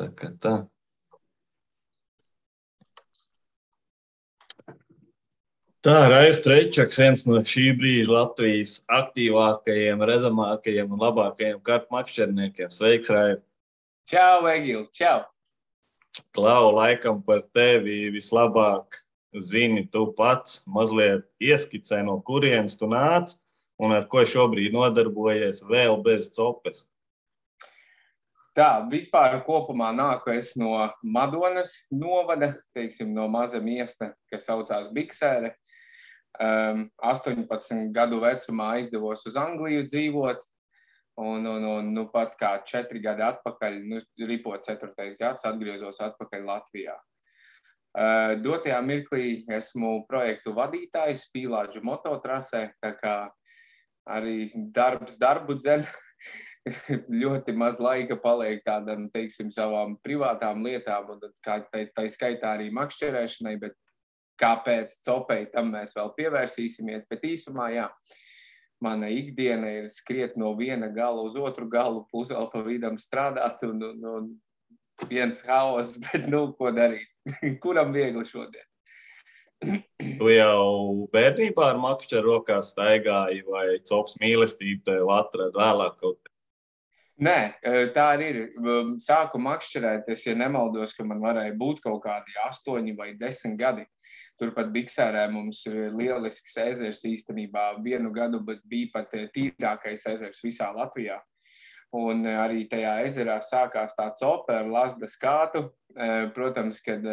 Tā 0.00 0.06
kā 0.16 0.28
tā. 0.40 0.50
Tā 5.84 5.96
Raivs 6.08 6.38
Strečaks, 6.40 7.00
viens 7.02 7.24
no 7.28 7.42
šī 7.44 7.66
brīža 7.76 8.14
Latvijas 8.14 8.78
aktīvākajiem, 8.96 10.00
redzamākajiem 10.08 10.94
un 10.96 11.04
labākajiem 11.04 11.60
kartmakšķerniekiem. 11.68 12.72
Sveiks, 12.72 13.12
Raiv! 13.12 13.42
Čau, 14.08 14.48
Egil! 14.48 14.86
Čau! 14.96 15.18
Klau, 16.32 16.72
laikam 16.78 17.20
par 17.26 17.44
tevi 17.52 18.08
vislabāk 18.14 19.02
zini 19.36 19.84
tu 19.92 20.06
pats, 20.16 20.62
mazliet 20.64 21.28
ieskicē, 21.44 22.00
no 22.08 22.16
kurienes 22.24 22.80
tu 22.80 22.88
nāc 22.88 23.36
un 23.76 23.92
ar 23.96 24.08
ko 24.08 24.24
šobrīd 24.24 24.72
nodarbojies 24.72 25.60
vēl 25.68 26.00
bez 26.08 26.32
copes. 26.32 26.86
Tā, 28.50 28.82
vispār 28.90 29.36
kopumā 29.46 29.92
nāku 29.94 30.32
es 30.34 30.56
no 30.58 30.72
Madonas 31.06 31.76
novada, 31.94 32.56
teiksim, 32.74 33.12
no 33.14 33.28
maza 33.30 33.60
miesta, 33.62 34.10
kas 34.30 34.48
saucās 34.48 34.88
Biksēre. 34.90 35.52
Um, 36.40 36.88
18 37.04 37.92
gadu 37.94 38.18
vecumā 38.22 38.72
aizdevos 38.78 39.22
uz 39.28 39.36
Angliju 39.38 39.84
dzīvot, 39.86 40.42
un, 41.22 41.46
un, 41.46 41.68
un 41.76 41.92
nu, 41.94 42.06
pat 42.10 42.34
kā 42.40 42.56
četri 42.66 43.02
gadi 43.04 43.22
atpakaļ, 43.26 43.78
nu, 43.86 44.02
ripot 44.26 44.66
ceturtais 44.66 45.14
gads, 45.20 45.46
atgriezos 45.46 46.02
atpakaļ 46.08 46.46
Latvijā. 46.50 46.96
Uh, 47.90 48.34
dotajā 48.42 48.78
mirklī 48.86 49.44
esmu 49.50 50.00
projektu 50.10 50.54
vadītājs 50.58 51.28
Pīlāģu 51.34 51.82
mototrasē, 51.86 52.68
tā 52.82 52.94
kā 52.98 53.16
arī 54.10 54.50
darbs 54.74 55.18
darbu 55.22 55.58
dzen. 55.58 55.86
ļoti 57.22 57.54
maz 57.56 57.80
laika 57.80 58.16
paliek 58.20 58.62
tādam, 58.66 59.08
teiksim, 59.12 59.50
savām 59.54 59.96
privātām 60.04 60.64
lietām, 60.64 61.14
un 61.14 61.22
kā 61.44 61.60
tā, 61.70 61.86
tā 61.94 62.06
skaitā 62.12 62.54
arī 62.56 62.68
makšķerēšanai, 62.76 63.56
bet 63.62 63.76
kāpēc 64.40 64.98
copei 65.04 65.46
tam 65.52 65.72
mēs 65.74 65.94
vēl 65.96 66.12
pievērsīsimies. 66.16 67.06
Bet 67.10 67.24
īsumā, 67.28 67.70
jā, 67.74 67.88
mana 68.82 69.10
ikdiena 69.12 69.72
ir 69.80 69.90
skriet 69.92 70.38
no 70.40 70.52
viena 70.58 70.88
gala 70.92 71.24
uz 71.26 71.36
otru 71.36 71.68
galu, 71.68 72.06
plus 72.12 72.32
vēl 72.32 72.48
pa 72.52 72.64
vidam 72.64 72.96
strādāt, 73.00 73.64
un, 73.68 73.82
un, 73.90 74.08
un 74.14 75.08
viens 75.08 75.44
haoss, 75.48 75.98
bet 76.06 76.28
nu, 76.28 76.50
ko 76.58 76.72
darīt? 76.76 77.08
Kuram 77.62 77.94
viegli 77.96 78.24
šodien? 78.28 78.66
Tu 79.60 80.28
jau 80.32 81.08
bērnībā 81.12 81.66
ar 81.74 81.80
makšķeru 81.80 82.38
rokā 82.38 82.62
staigāji, 82.64 83.42
vai 83.44 83.76
cops 83.84 84.16
mīlestība 84.22 84.86
tev 84.86 85.12
atrada 85.12 85.52
vēlāk 85.52 85.98
kaut? 86.00 86.29
Nē, 87.20 87.38
tā 87.92 88.04
arī 88.14 88.28
ir. 88.32 88.38
Sāku 89.02 89.36
makšķerēt, 89.44 90.06
es, 90.08 90.22
ja 90.24 90.32
nemaldos, 90.38 90.94
ka 90.96 91.04
man 91.04 91.20
varēja 91.20 91.52
būt 91.60 91.82
kaut 91.84 92.00
kādi 92.06 92.36
astoņi 92.46 92.94
vai 92.96 93.10
desmit 93.20 93.58
gadi. 93.60 93.84
Turpat 94.40 94.70
Biksērē 94.72 95.26
mums 95.28 95.60
ir 95.68 95.92
lielisks 95.92 96.56
ezers 96.62 97.02
īstenībā. 97.04 97.74
Vienu 97.84 98.08
gadu 98.14 98.40
bija 98.40 98.88
pat 98.94 99.12
tīrākais 99.34 100.06
ezers 100.14 100.40
visā 100.40 100.70
Latvijā. 100.72 101.18
Un 101.92 102.24
arī 102.24 102.64
tajā 102.70 102.96
ezerā 103.04 103.36
sākās 103.44 103.92
tāds 103.98 104.24
opera, 104.24 104.64
lasda 104.64 105.10
skātu. 105.10 105.66
Protams, 106.32 106.80
kad 106.80 107.04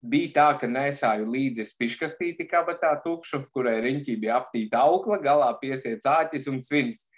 bija 0.00 0.32
tā, 0.32 0.48
ka 0.62 0.70
nesāju 0.70 1.28
līdzi 1.28 1.68
spiškastīti 1.74 2.48
kabatā 2.48 2.96
tukšu, 3.04 3.44
kurai 3.52 3.82
riņķī 3.84 4.16
bija 4.22 4.40
aptīta 4.40 4.86
aukla, 4.86 5.20
galā 5.20 5.52
piesiet 5.60 6.08
āķis 6.08 6.48
un 6.48 6.62
svins 6.64 7.10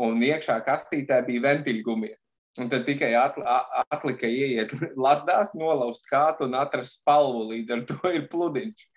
un 0.00 0.22
iekšā 0.22 0.60
kastītē 0.66 1.20
bija 1.26 1.44
ventiļgumija. 1.50 2.16
Un 2.56 2.70
tad 2.72 2.86
tikai 2.88 3.10
atlika 3.16 4.28
ieiet 4.28 4.72
lasdās, 5.06 5.52
nolaust 5.58 6.08
kātu 6.08 6.48
un 6.48 6.56
atrast 6.56 7.02
spalvu, 7.02 7.50
līdz 7.52 7.76
ar 7.76 7.84
to 7.90 8.12
ir 8.16 8.26
pludiņš. 8.32 8.88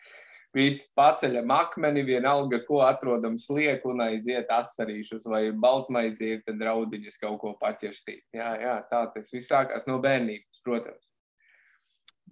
Viss 0.55 0.87
paceļam 0.97 1.51
akmeni, 1.53 2.01
vienalga, 2.07 2.57
ko 2.65 2.79
atrodam 2.81 3.35
slieku 3.37 3.91
un 3.91 4.01
aiziet 4.07 4.49
asarīšus, 4.49 5.27
vai 5.29 5.43
baltmaizi 5.53 6.31
ir, 6.33 6.39
tad 6.47 6.63
raudiņas 6.65 7.19
kaut 7.21 7.37
ko 7.43 7.51
paķerstīt. 7.59 8.23
Jā, 8.33 8.55
jā, 8.63 8.79
tā 8.89 9.03
tas 9.13 9.29
viss 9.35 9.51
sākās 9.51 9.85
no 9.85 9.99
bērnības, 10.01 10.63
protams. 10.65 11.11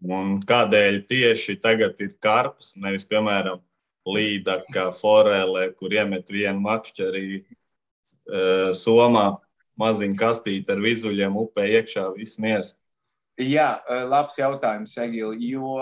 Un 0.01 0.39
kādēļ 0.47 1.03
tieši 1.11 1.59
tagad 1.61 2.01
ir 2.01 2.16
karps, 2.23 2.73
nevis, 2.81 3.05
piemēram, 3.05 3.61
līdaka, 4.07 4.89
forele, 4.97 5.67
kur 5.78 5.94
iemet 5.94 6.29
vienu 6.31 6.63
makšķerī 6.63 7.25
uh, 7.41 7.55
somā 8.77 9.27
maziņu 9.77 10.17
kastīti 10.17 10.73
ar 10.73 10.81
vizuļiem 10.83 11.38
upē 11.38 11.67
iekšā, 11.79 12.09
viss 12.17 12.39
miers. 12.41 12.73
Jā, 13.38 13.77
labs 14.09 14.39
jautājums, 14.39 14.95
Egil, 14.97 15.35
jo 15.45 15.77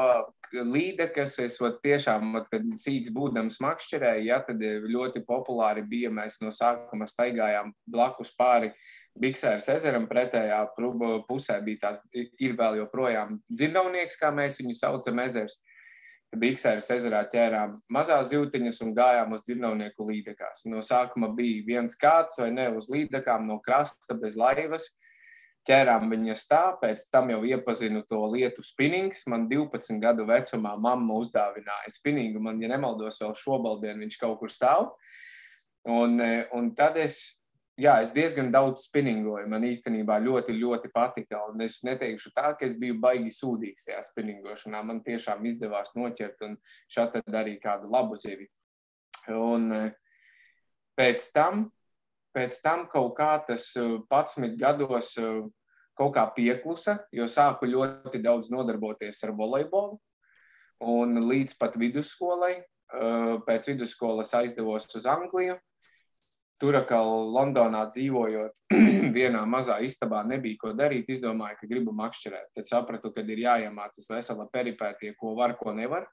līdekas 0.52 1.38
es 1.44 1.56
vat, 1.64 1.80
tiešām, 1.84 2.34
vat, 2.36 2.50
kad 2.52 2.66
sīks 2.80 3.14
būdams 3.16 3.62
makšķerēju, 3.64 4.26
ja, 4.28 4.42
tad 4.44 4.60
ļoti 4.60 5.24
populāri 5.28 5.86
bija, 5.88 6.12
mēs 6.12 6.42
no 6.44 6.52
sākuma 6.56 7.08
staigājām 7.08 7.72
blakus 7.88 8.34
pāri 8.36 8.74
Biksēras 9.16 9.70
ezeram, 9.72 10.10
pretējā 10.10 10.58
pusē 11.30 11.62
bija 11.64 11.86
tās, 11.86 12.02
ir 12.12 12.58
vēl 12.60 12.82
joprojām 12.82 13.38
dzirnavnieks, 13.48 14.20
kā 14.20 14.34
mēs 14.36 14.60
viņu 14.60 14.76
saucam, 14.76 15.22
ezers. 15.24 15.56
Uh, 15.56 15.75
Biksēras 16.40 16.90
ezerā 16.96 17.22
ķērām 17.32 17.76
mazās 17.92 18.30
zīltiņas 18.32 18.82
un 18.86 18.94
gājām 18.98 19.34
uz 19.36 19.44
dzirnavnieku 19.46 20.08
līdekās. 20.10 20.66
No 20.72 20.84
sākuma 20.86 21.32
bija 21.36 21.64
viens 21.68 21.98
kāds 22.00 22.40
vai 22.42 22.52
ne 22.54 22.70
uz 22.76 22.90
līdekām 22.92 23.48
no 23.50 23.60
krasta 23.64 24.18
bez 24.20 24.38
laivas. 24.40 24.90
Ķērām 25.66 26.12
viņas 26.12 26.44
tā, 26.46 26.62
pēc 26.78 27.08
tam 27.10 27.32
jau 27.34 27.40
iepazinu 27.48 28.04
to 28.06 28.20
lietu 28.30 28.62
spinnings. 28.64 29.24
Man 29.32 29.48
12 29.50 29.98
gadu 30.04 30.28
vecumā 30.30 30.76
mamma 30.78 31.18
uzdāvināja 31.18 31.94
spinningu. 31.96 32.44
Man, 32.44 32.62
ja 32.62 32.70
nemaldos, 32.70 33.18
vēl 33.24 33.34
šobaldien 33.40 34.04
viņš 34.06 34.20
kaut 34.22 34.38
kur 34.44 34.54
stāv. 34.54 34.92
Un, 35.90 36.20
un 36.54 36.70
tad 36.78 37.00
es 37.02 37.18
jā, 37.80 37.96
es 38.04 38.14
diezgan 38.16 38.52
daudz 38.54 38.86
spinningoju. 38.88 39.48
Man 39.52 39.66
īstenībā 39.68 40.18
ļoti, 40.24 40.56
ļoti 40.58 40.92
patika. 40.94 41.42
Un 41.50 41.62
es 41.66 41.82
neteikšu 41.86 42.32
tā, 42.36 42.54
ka 42.58 42.68
es 42.68 42.76
biju 42.80 42.98
baigi 43.04 43.34
sūdīgs 43.36 43.90
tajā 43.90 44.02
spinningošanā. 44.10 44.82
Man 44.86 45.04
tiešām 45.06 45.46
izdevās 45.50 45.96
noķert 45.98 46.46
un 46.48 46.58
šādi 46.92 47.24
arī 47.36 47.58
kādu 47.64 47.92
labu 47.92 48.20
zivi. 48.20 48.48
Un 49.34 49.72
e, 49.74 49.84
pēc 50.98 51.30
tam, 51.36 51.68
pēc 52.36 52.60
tam 52.64 52.86
kaut 52.92 53.16
kā 53.18 53.34
tas 53.48 53.72
11 53.76 54.46
e, 54.46 54.52
gados 54.60 55.16
e, 55.18 55.30
kaut 55.96 56.14
kā 56.16 56.26
pieklusa, 56.36 57.00
jo 57.16 57.28
sāku 57.32 57.70
ļoti 57.72 58.20
daudz 58.24 58.52
nodarboties 58.54 59.24
ar 59.26 59.36
volejbolu. 59.36 60.00
Un 60.86 61.22
līdz 61.24 61.54
pat 61.56 61.78
vidusskolai, 61.80 62.58
pēc 63.48 63.70
vidusskolas 63.70 64.34
aizdevos 64.36 64.90
uz 64.92 65.06
Angliju, 65.08 65.56
Tur 66.56 66.78
atkal 66.80 67.10
Londonā 67.36 67.82
dzīvojot, 67.92 68.62
vienā 69.18 69.42
mazā 69.50 69.82
istabā 69.84 70.22
nebija 70.24 70.62
ko 70.62 70.72
darīt. 70.78 71.10
Izdomāju, 71.12 71.58
ka 71.60 71.68
gribu 71.68 71.92
makšķerēt. 71.96 72.54
Tad 72.56 72.70
sapratu, 72.70 73.12
ka 73.12 73.26
ir 73.28 73.42
jāiemācās 73.44 74.08
vesela 74.12 74.48
peripētie, 74.54 75.12
ko 75.20 75.34
var, 75.36 75.58
ko 75.60 75.76
nevar. 75.76 76.08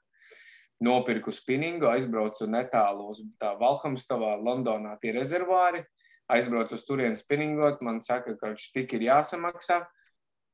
Nopirku 0.83 1.31
spinningu, 1.31 1.87
aizbraucu 1.87 2.49
netālu 2.51 3.07
uz 3.13 3.23
Valhamstovā, 3.39 4.35
Londonā 4.43 4.97
tie 4.99 5.15
rezervāri. 5.15 5.85
Aizbraucu 6.33 6.75
uz 6.75 6.83
turieni 6.87 7.19
spinningot, 7.19 7.79
man 7.83 8.03
saka, 8.03 8.35
ka 8.39 8.51
tik 8.75 8.97
ir 8.97 9.07
jāsamaksā, 9.07 9.79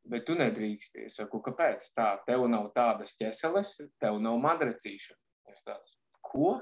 bet 0.09 0.25
tu 0.29 0.37
nedrīksti. 0.37 1.07
Es 1.09 1.17
saku, 1.17 1.41
kāpēc? 1.45 1.91
Tā, 1.97 2.11
tev 2.29 2.45
nav 2.51 2.69
tādas 2.77 3.17
ķeseles, 3.17 3.75
tev 4.01 4.21
nav 4.21 4.37
madrecīša. 4.45 5.17
Es 5.49 5.65
tāds, 5.65 5.95
ko? 6.25 6.59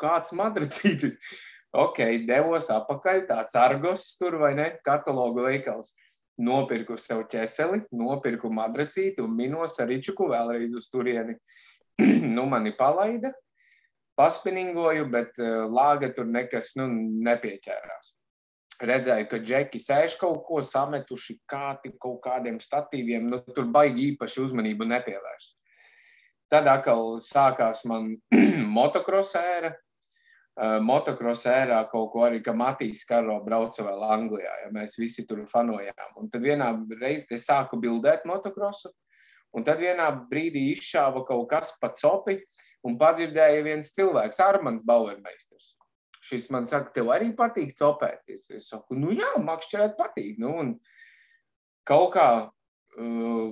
Kāds 0.00 0.30
madrecītis? 0.36 1.18
Ok, 1.70 2.00
devos 2.26 2.66
apakaļ, 2.74 3.20
tāds 3.28 3.54
argos 3.54 4.08
tur 4.18 4.40
vai 4.40 4.54
ne, 4.58 4.66
katalogu 4.82 5.44
veikals. 5.44 5.92
Nopirku 6.40 6.96
sev 6.98 7.26
ķeseli, 7.30 7.84
nopirku 7.94 8.48
madracīti 8.50 9.22
un 9.22 9.36
minos 9.36 9.76
ar 9.78 9.90
ričuku 9.92 10.26
vēlreiz 10.32 10.74
uz 10.74 10.88
turieni. 10.90 11.36
nu, 12.34 12.46
mani 12.50 12.72
palaida, 12.78 13.30
paspinningoju, 14.18 15.06
bet 15.12 15.38
uh, 15.38 15.68
lāga 15.70 16.10
tur 16.16 16.26
nekas 16.26 16.72
nu, 16.80 16.88
nepieķērās. 17.28 18.16
Redzēju, 18.90 19.28
ka 19.28 19.38
džeki 19.44 19.78
sēž 19.84 20.16
kaut 20.18 20.40
ko 20.48 20.62
sametuši 20.64 21.36
kāti 21.48 21.92
kaut 22.00 22.18
kādiem 22.24 22.56
statīviem, 22.64 23.28
nu, 23.30 23.42
tur 23.54 23.68
baigi 23.70 24.08
īpaši 24.14 24.42
uzmanību 24.46 24.88
nepievērst. 24.88 25.54
Tad 26.50 26.66
atkal 26.66 27.20
sākās 27.22 27.84
man 27.86 28.16
motocross 28.78 29.36
ēra, 29.38 29.74
uh, 30.60 30.78
motocross 30.84 31.48
ērā 31.48 31.80
kaut 31.90 32.10
ko 32.12 32.24
arī, 32.26 32.42
ka 32.44 32.54
Matīs 32.56 33.02
Karo 33.08 33.38
brauca 33.44 33.84
vēl 33.86 34.04
Anglijā, 34.12 34.52
ja 34.64 34.70
mēs 34.74 34.98
visi 35.00 35.26
tur 35.28 35.42
fanojām. 35.50 36.16
Un 36.20 36.30
tad 36.32 36.44
vienā 36.44 36.70
reizē 37.00 37.38
es 37.38 37.48
sāku 37.48 37.80
bildēt 37.80 38.26
motocrossu, 38.28 38.92
un 39.56 39.66
tad 39.66 39.80
vienā 39.82 40.10
brīdī 40.30 40.68
izšāva 40.74 41.24
kaut 41.28 41.48
kas 41.50 41.74
pa 41.80 41.92
copi, 41.96 42.38
un 42.86 42.96
padzirdēja 43.00 43.64
viens 43.66 43.92
cilvēks, 43.96 44.40
Armans 44.44 44.86
Bauermeisters. 44.86 45.74
Šis 46.20 46.50
man 46.52 46.68
saka, 46.68 46.92
tev 46.94 47.08
arī 47.14 47.32
patīk 47.36 47.72
copēt. 47.78 48.26
Es, 48.28 48.50
saku, 48.68 48.98
nu 49.00 49.14
jā, 49.16 49.32
makšķerēt 49.40 49.96
patīk. 49.98 50.36
Nu, 50.40 50.52
un, 50.60 50.74
kaut 51.88 52.12
kā 52.14 52.26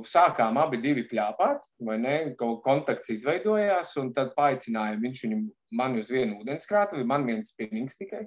sākām 0.08 0.58
abi 0.58 0.80
divi 0.82 1.04
plāpāt, 1.08 1.62
vai 1.80 1.98
ne? 1.98 2.16
Kaut 2.38 2.62
kontakts 2.64 3.12
izveidojās, 3.14 3.94
un 4.00 4.12
tad 4.12 4.34
paaicināja 4.36 4.98
viņš 4.98 5.22
viņu 5.24 5.38
mani 5.78 6.02
uz 6.02 6.10
vienu 6.10 6.40
ūdenskrātuvi, 6.42 7.06
man 7.06 7.26
viens 7.26 7.52
spinnings 7.52 7.96
tikai. 7.96 8.26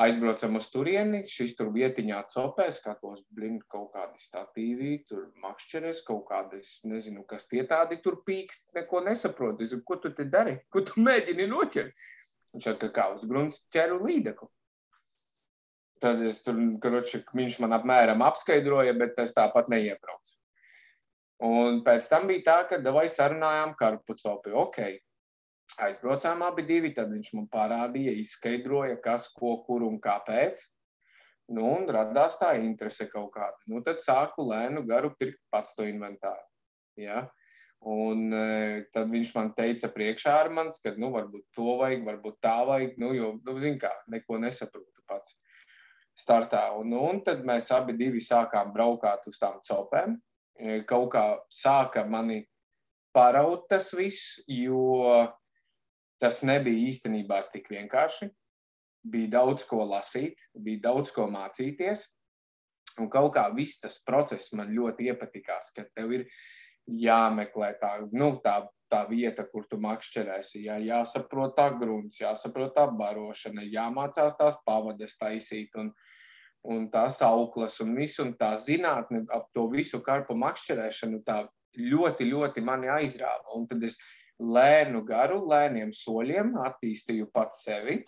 Aizbraucam 0.00 0.54
uz 0.56 0.70
turieni, 0.72 1.24
šis 1.28 1.56
tur 1.58 1.72
vietiņā 1.74 2.22
copē, 2.32 2.70
skatos, 2.72 3.20
blin, 3.36 3.58
kaut 3.68 3.90
kādi 3.92 4.22
statīvi, 4.22 4.92
tur 5.08 5.26
makšķeres, 5.42 6.00
kaut 6.06 6.22
kādas, 6.30 6.78
nezinu, 6.88 7.24
kas 7.28 7.44
tie 7.50 7.66
tādi 7.68 7.98
tur 8.00 8.22
pīkst, 8.24 8.72
neko 8.78 9.02
nesaprotu. 9.04 9.66
Es, 9.66 9.74
ko 9.84 9.98
tu 10.00 10.12
te 10.16 10.24
dari? 10.24 10.56
Ko 10.72 10.80
tu 10.86 11.04
mēģini 11.04 11.48
noķert? 11.50 12.06
Viņš 12.54 12.70
tā 12.80 12.88
kā 12.94 13.10
uz 13.12 13.26
grunts 13.28 13.60
ķeru 13.74 14.00
līdeku. 14.06 14.48
Tad 16.00 16.22
es 16.24 16.38
tur, 16.40 16.56
karoči, 16.80 17.20
viņš 17.36 17.58
man 17.60 17.76
apmēram 17.76 18.22
apskaidroja, 18.24 18.94
bet 18.96 19.18
es 19.20 19.34
tāpat 19.36 19.68
neiebraucu. 19.68 20.36
Un 21.44 21.80
pēc 21.84 22.08
tam 22.08 22.26
bija 22.28 22.44
tā, 22.46 22.56
ka 22.70 22.78
davai 22.80 23.06
sarunājām 23.12 23.74
Karpucopi. 23.76 24.52
Ok, 24.56 24.78
aizbraucām 25.84 26.44
abi 26.44 26.64
divi, 26.68 26.92
tad 26.96 27.12
viņš 27.12 27.32
man 27.36 27.48
parādīja, 27.52 28.16
izskaidroja, 28.20 28.96
kas, 29.04 29.28
ko, 29.36 29.58
kur 29.66 29.84
un 29.84 29.98
kāpēc. 30.00 30.62
Nu, 31.50 31.66
un 31.66 31.88
radās 31.90 32.38
tā 32.40 32.54
interese 32.62 33.08
kaut 33.10 33.32
kāda. 33.34 33.58
Nu, 33.68 33.82
tad 33.84 34.00
sāku 34.00 34.44
lēnu 34.46 34.84
garu 34.88 35.12
pirkt 35.18 35.40
pats 35.52 35.74
to 35.76 35.84
inventāru. 35.88 36.46
Ja? 37.00 37.26
Un 37.90 38.28
e, 38.36 38.84
tad 38.92 39.08
viņš 39.10 39.34
man 39.34 39.52
teica 39.56 39.88
priekšā 39.92 40.36
ar 40.44 40.52
manis, 40.52 40.78
ka, 40.84 40.92
nu, 41.00 41.10
varbūt 41.12 41.46
to 41.56 41.76
vajag, 41.80 42.04
varbūt 42.06 42.40
tā 42.44 42.56
vajag, 42.68 42.96
nu, 43.00 43.12
jo, 43.16 43.32
nu, 43.44 43.56
zin 43.60 43.80
kā, 43.80 43.90
neko 44.12 44.38
nesaprotu 44.40 45.04
pats 45.08 45.36
startā. 46.20 46.66
Un, 46.78 46.90
nu, 46.92 47.02
un 47.10 47.20
tad 47.26 47.44
mēs 47.46 47.70
abi 47.74 47.96
divi 47.98 48.22
sākām 48.24 48.74
braukāt 48.74 49.26
uz 49.30 49.38
tām 49.40 49.58
copēm. 49.66 50.16
E, 50.60 50.80
kaut 50.88 51.10
kā 51.14 51.24
sāka 51.52 52.04
mani 52.08 52.42
paraut 53.16 53.66
tas 53.70 53.90
viss, 53.96 54.38
jo 54.46 55.08
tas 56.20 56.42
nebija 56.46 56.90
īstenībā 56.90 57.42
tik 57.52 57.70
vienkārši. 57.72 58.30
Bija 59.10 59.34
daudz 59.38 59.64
ko 59.64 59.82
lasīt, 59.88 60.42
bija 60.52 60.90
daudz 60.90 61.12
ko 61.16 61.24
mācīties. 61.32 62.04
Un 63.00 63.08
kaut 63.08 63.32
kā 63.36 63.46
viss 63.54 63.80
tas 63.80 64.00
process 64.04 64.52
man 64.52 64.74
ļoti 64.74 65.08
iepatikās, 65.08 65.70
ka 65.72 65.86
tev 65.94 66.12
ir 66.18 66.26
jāmeklē 66.90 67.72
tā, 67.80 67.92
nu, 68.12 68.34
tā, 68.44 68.58
tā 68.90 69.04
vieta, 69.08 69.46
kur 69.48 69.66
tu 69.70 69.78
makšķerēsi. 69.80 70.64
Jā, 70.66 70.76
jāsaprot 70.82 71.54
tā 71.56 71.70
grunts, 71.78 72.20
jāsaprot 72.20 72.74
tā 72.76 72.86
barošana, 72.90 73.64
jāmācās 73.70 74.36
tās 74.38 74.58
pavadas 74.66 75.16
taisīt 75.20 75.76
un, 75.80 75.92
un 76.68 76.88
tās 76.92 77.20
auklas 77.24 77.80
un 77.84 77.94
visu. 77.96 78.24
Un 78.26 78.34
tā 78.38 78.52
zinātne 78.60 79.24
ap 79.32 79.48
to 79.54 79.66
visu 79.72 80.02
karpu 80.04 80.36
makšķerēšanu 80.38 81.22
tā 81.26 81.42
ļoti, 81.78 82.28
ļoti 82.30 82.64
mani 82.64 82.90
aizrāva. 82.92 83.54
Un 83.56 83.66
tad 83.70 83.84
es 83.86 83.98
lēnu 84.40 85.04
garu, 85.06 85.42
lēniem 85.48 85.92
soļiem 85.94 86.56
attīstīju 86.64 87.30
pats 87.32 87.64
sevi. 87.66 88.00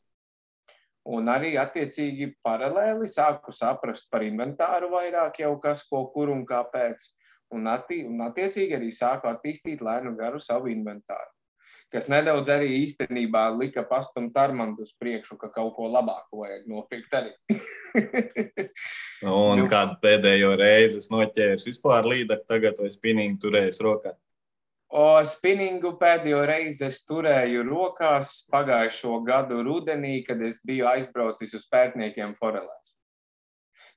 Un 1.13 1.27
arī 1.27 1.57
attiecīgi 1.59 2.29
paralēli 2.47 3.09
sāku 3.11 3.51
saprast 3.55 4.07
par 4.11 4.23
inventāru 4.23 4.93
vairāk, 4.93 5.41
jau 5.43 5.57
kas, 5.61 5.83
ko, 5.89 6.05
kur 6.15 6.31
un 6.31 6.45
kāpēc 6.47 7.09
un, 7.57 7.67
atti, 7.67 8.05
un 8.07 8.23
attiecīgi 8.23 8.77
arī 8.79 8.93
sāku 8.95 9.27
attīstīt 9.31 9.83
lēnu 9.83 10.15
garu 10.19 10.39
savu 10.41 10.71
inventāru. 10.71 11.33
Kas 11.93 12.07
nedaudz 12.09 12.49
arī 12.49 12.71
īstenībā 12.87 13.43
lika 13.53 13.83
pastumt 13.85 14.37
Armandu 14.41 14.87
uz 14.87 14.95
priekšu, 14.97 15.37
ka 15.37 15.51
kaut 15.53 15.75
ko 15.77 15.91
labāku 15.93 16.41
vajag 16.41 16.65
nopirkt 16.71 17.13
arī. 17.19 17.35
un 19.29 19.61
nu, 19.61 19.67
kādu 19.69 19.99
pēdējo 20.01 20.55
reizi 20.57 21.03
es 21.03 21.11
noķēru 21.13 21.61
vispār 21.67 22.09
līdzi, 22.09 22.39
tagad 22.49 22.81
vai 22.81 22.89
spinīgu 22.95 23.37
turējis 23.45 23.83
rokā? 23.85 24.15
O 24.97 25.05
spinningu 25.29 25.93
pēdējo 26.01 26.41
reizi 26.49 26.89
es 26.89 27.03
turēju 27.09 27.67
rokās 27.69 28.33
pagājušo 28.53 29.21
gadu 29.29 29.61
rudenī, 29.65 30.19
kad 30.25 30.41
es 30.41 30.63
biju 30.65 30.89
aizbraucis 30.89 31.53
uz 31.61 31.69
pērtniekiem 31.69 32.33
Forelēs. 32.41 32.97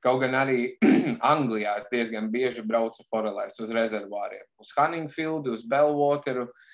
Kaut 0.04 0.20
gan 0.28 0.36
arī 0.44 0.74
Anglijā 1.34 1.80
es 1.80 1.88
diezgan 1.92 2.28
bieži 2.32 2.64
braucu 2.68 3.08
forelēs 3.08 3.56
uz 3.64 3.72
rezervāriem, 3.76 4.44
uz 4.60 4.76
Hanningfieldu, 4.76 5.56
uz 5.56 5.64
Bellwateru. 5.64 6.50
Uh, 6.52 6.74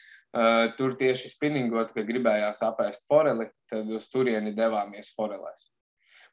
tur 0.78 0.96
tieši 0.96 1.30
spinningot, 1.34 1.92
ka 1.96 2.06
gribējās 2.08 2.64
apēst 2.64 3.08
foreli, 3.10 3.50
tad 3.70 3.90
uz 3.92 4.08
turieni 4.12 4.56
devāmies 4.56 5.12
forelēs. 5.18 5.68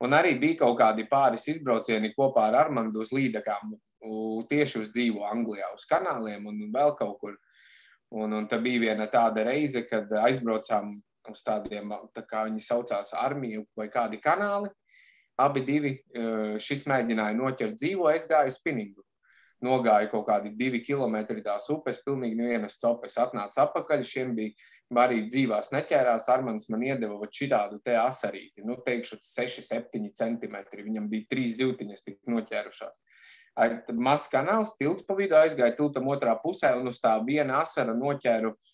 Un 0.05 0.15
arī 0.15 0.37
bija 0.39 0.61
kaut 0.61 0.77
kādi 0.79 1.09
pāris 1.11 1.49
izbraucieni 1.51 2.13
kopā 2.15 2.45
ar 2.49 2.61
Armandu 2.61 3.03
uz 3.03 3.11
līdakām, 3.11 3.75
tieši 4.51 4.85
uz 4.85 4.93
dzīvo 4.95 5.25
Anglijā, 5.27 5.73
uz 5.75 5.87
kanāliem 5.91 6.47
un 6.47 6.69
vēl 6.75 6.95
kaut 6.99 7.19
kur. 7.23 7.35
Un, 8.15 8.33
un 8.33 8.47
tā 8.49 8.57
bija 8.63 8.87
viena 8.87 9.05
tāda 9.11 9.43
reize, 9.45 9.83
kad 9.85 10.09
aizbraucām 10.23 10.95
uz 11.29 11.43
tādiem, 11.45 11.91
tā 12.17 12.23
kā 12.25 12.47
viņi 12.47 12.63
saucās, 12.65 13.11
armiju 13.13 13.67
vai 13.77 13.91
kādi 13.93 14.21
kanāli. 14.23 14.71
Abi 15.39 15.61
divi 15.67 15.93
šis 16.63 16.87
mēģināja 16.89 17.37
noķert 17.37 17.77
dzīvo, 17.77 18.09
es 18.15 18.25
gāju 18.31 18.55
spinningu. 18.55 19.05
Nogāju 19.65 20.11
kaut 20.13 20.27
kādi 20.29 20.53
divi 20.55 20.79
kilometri 20.87 21.43
tās 21.43 21.67
upes, 21.75 21.99
pilnīgi 22.05 22.39
nevienas 22.39 22.79
copes. 22.79 23.17
Atnāca 23.19 23.65
apakaļ, 23.65 24.05
šiem 24.07 24.37
bija 24.37 25.03
arī 25.03 25.25
dzīvās 25.27 25.73
neķērās. 25.75 26.29
Armans 26.31 26.69
man 26.71 26.85
iedeva 26.87 27.19
šitādu 27.27 27.81
te 27.85 27.97
asarīti, 27.99 28.63
nu, 28.67 28.79
teikšu, 28.87 29.19
6-7 29.25 30.13
centimetri. 30.15 30.87
Viņam 30.87 31.11
bija 31.11 31.27
trīs 31.35 31.59
zivtiņas 31.59 32.07
tik 32.07 32.21
noķērušās. 32.31 33.03
Mazs 33.99 34.31
kanāls, 34.31 34.77
tilts 34.79 35.03
pa 35.03 35.19
vidu 35.19 35.35
aizgāja 35.35 35.75
tiltam 35.75 36.07
otrā 36.07 36.37
pusē 36.39 36.77
un 36.79 36.93
uz 36.93 37.01
tā 37.03 37.17
viena 37.27 37.59
asara 37.65 37.97
noķēru 37.99 38.53
uh, 38.55 38.68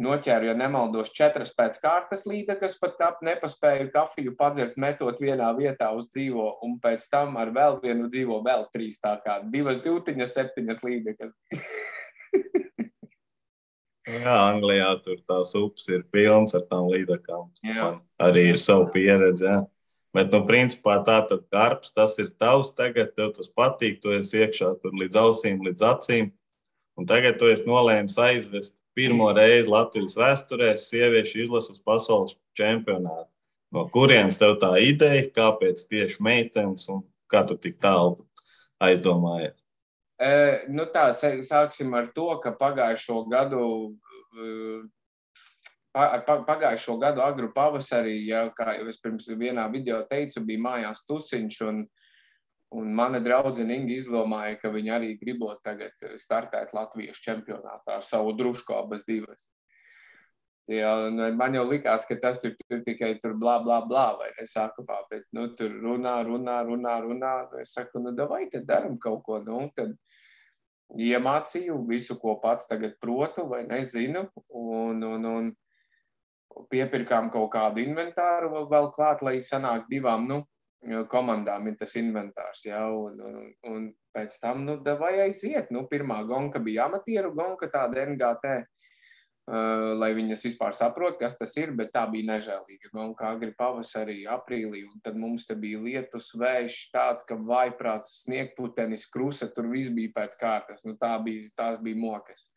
Noķēru, 0.00 0.46
ja 0.48 0.52
nemaldos, 0.56 1.10
četras 1.12 1.50
pēc 1.52 1.76
kārtas 1.82 2.22
līdekas, 2.24 2.78
pat 2.80 2.94
kap, 2.96 3.18
nepaspēju 3.26 3.90
kafiju 3.92 4.32
padzert, 4.38 4.78
metot 4.80 5.20
vienā 5.20 5.50
vietā 5.58 5.90
uz 5.92 6.06
dzīvo, 6.14 6.46
un 6.64 6.78
pēc 6.80 7.04
tam 7.12 7.36
ar 7.36 7.52
vēl 7.52 7.76
vienu 7.82 8.08
dzīvo 8.08 8.38
vēl 8.46 8.64
trīs, 8.72 8.96
tā 9.02 9.18
kā 9.20 9.42
divas 9.52 9.84
jūtiņas, 9.84 10.32
septiņas 10.38 10.80
līdekas. 10.86 11.36
jā, 14.22 14.38
Anglijā 14.38 14.88
tur 15.04 15.20
tās 15.28 15.52
upes 15.60 15.92
ir 15.92 16.08
pilnas 16.08 16.56
ar 16.56 16.64
tām 16.72 16.88
līdekām. 16.88 17.52
Man 17.68 18.00
arī 18.16 18.48
ir 18.54 18.64
savu 18.64 18.88
pieredzi, 18.96 19.44
jā. 19.44 19.60
Bet, 20.16 20.32
nu, 20.32 20.42
principā 20.48 20.98
tā 21.04 21.22
tad 21.28 21.44
darbs, 21.52 21.92
tas 21.92 22.16
ir 22.20 22.32
tavs 22.40 22.72
tagad, 22.76 23.12
tev 23.16 23.36
tas 23.36 23.48
patīk, 23.48 24.00
tu 24.00 24.12
esi 24.16 24.40
iekšā 24.40 24.74
tur 24.80 24.96
līdz 25.04 25.20
ausīm, 25.20 25.60
līdz 25.68 25.84
acīm, 25.88 26.32
un 27.00 27.08
tagad 27.08 27.38
tu 27.40 27.48
esi 27.52 27.68
nolēmis 27.68 28.18
aizvest 28.20 28.76
pirmo 28.96 29.28
reizi 29.36 29.70
Latvijas 29.70 30.16
vēsturē 30.18 30.74
sieviešu 30.80 31.44
izlases 31.46 31.80
pasaules 31.84 32.36
čempionātu. 32.58 33.28
No 33.72 33.86
kurienes 33.88 34.36
tev 34.40 34.58
tā 34.60 34.74
ideja, 34.84 35.24
kāpēc 35.32 35.86
tieši 35.88 36.20
meitenes 36.20 36.84
un 36.92 37.00
kā 37.32 37.40
tu 37.48 37.56
tik 37.56 37.78
tālu 37.80 38.20
aizdomājies? 38.82 39.56
E, 40.20 40.32
nu 40.70 40.84
tā, 40.92 41.08
sāksim 41.16 41.94
ar 41.96 42.10
to, 42.14 42.28
ka 42.42 42.52
pagājušo 42.58 43.22
gadu, 43.32 43.64
ar 45.96 46.22
pagājušo 46.26 46.98
gadu 47.00 47.24
agru 47.24 47.48
pavasarī, 47.54 48.18
ja, 48.28 48.44
kā 48.54 48.76
jau 48.76 48.86
es 48.92 49.00
pirms 49.02 49.30
vienā 49.40 49.64
video 49.72 50.02
teicu, 50.10 50.44
bija 50.46 50.66
mājās 50.68 51.06
tusiņš 51.08 51.58
un, 51.70 51.82
Un 52.72 52.94
mana 52.96 53.20
draudzene 53.20 53.76
Inga 53.76 53.92
izdomāja, 53.98 54.56
ka 54.60 54.70
viņa 54.72 54.94
arī 54.96 55.16
gribot 55.20 55.60
tagad 55.64 55.92
startēt 56.16 56.72
Latvijas 56.72 57.20
čempionātā 57.20 57.98
ar 57.98 58.06
savu 58.06 58.32
drušku 58.36 58.72
abas 58.78 59.04
divas. 59.04 59.50
Jā, 60.70 60.92
man 61.36 61.56
jau 61.56 61.64
likās, 61.66 62.06
ka 62.06 62.14
tas 62.22 62.40
ir 62.46 62.54
tikai 62.86 63.16
tur 63.20 63.34
blā, 63.36 63.56
blā, 63.64 63.80
blā, 63.84 64.12
vai 64.20 64.30
ne 64.38 64.46
sākumā, 64.46 65.00
bet 65.10 65.26
nu, 65.34 65.48
tur 65.58 65.74
runā, 65.82 66.20
runā, 66.24 66.60
runā, 66.68 66.94
runā. 67.02 67.32
Nu, 67.50 67.58
es 67.60 67.74
saku, 67.74 68.00
nu, 68.00 68.14
vai 68.30 68.46
tad 68.50 68.64
daram 68.68 68.94
kaut 69.02 69.24
ko, 69.26 69.40
nu, 69.42 69.66
tad 69.76 69.96
iemācīju 70.96 71.80
visu, 71.88 72.16
ko 72.22 72.36
pats 72.40 72.70
tagad 72.70 72.94
protu 73.02 73.44
vai 73.50 73.64
nezinu, 73.66 74.28
un, 74.48 75.02
un, 75.02 75.28
un 75.32 75.52
piepirkām 76.70 77.28
kaut 77.34 77.50
kādu 77.56 77.82
inventāru 77.82 78.64
vēl 78.70 78.90
klāt, 78.94 79.24
lai 79.26 79.40
sanāk 79.42 79.88
divām, 79.90 80.28
nu, 80.30 80.44
komandām 81.10 81.68
ir 81.70 81.76
tas 81.78 81.94
inventārs. 81.98 82.64
Ja, 82.66 82.86
un, 82.90 83.18
un, 83.22 83.50
un 83.70 83.88
pēc 84.14 84.38
tam, 84.42 84.64
nu, 84.66 84.78
vai 84.98 85.14
aiziet. 85.28 85.70
Nu, 85.70 85.86
pirmā 85.90 86.22
gonka 86.26 86.62
bija 86.62 86.88
amatieru 86.88 87.32
gonka, 87.36 87.68
tāda 87.70 88.04
NGT, 88.10 88.54
uh, 88.58 89.92
lai 89.98 90.10
viņas 90.18 90.44
vispār 90.48 90.74
saprot, 90.76 91.18
kas 91.20 91.38
tas 91.38 91.54
ir, 91.60 91.72
bet 91.78 91.92
tā 91.94 92.04
bija 92.10 92.32
nežēlīga 92.32 92.90
gonka 92.92 93.30
agri 93.30 93.54
pavasarī, 93.58 94.22
aprīlī. 94.26 94.84
Un 94.88 95.02
tad 95.04 95.18
mums 95.18 95.46
te 95.46 95.56
bija 95.58 95.80
lietus, 95.82 96.32
vējš, 96.38 96.80
tāds, 96.94 97.26
ka 97.28 97.38
vaiprāts, 97.38 98.22
sniegputenis, 98.24 99.06
krusa, 99.12 99.52
tur 99.54 99.70
viss 99.70 99.92
bija 99.92 100.14
pēc 100.18 100.38
kārtas. 100.40 100.82
Nu, 100.88 100.96
tā 100.98 101.14
bija, 101.22 101.46
tās 101.56 101.78
bija 101.82 102.00
mokas. 102.00 102.48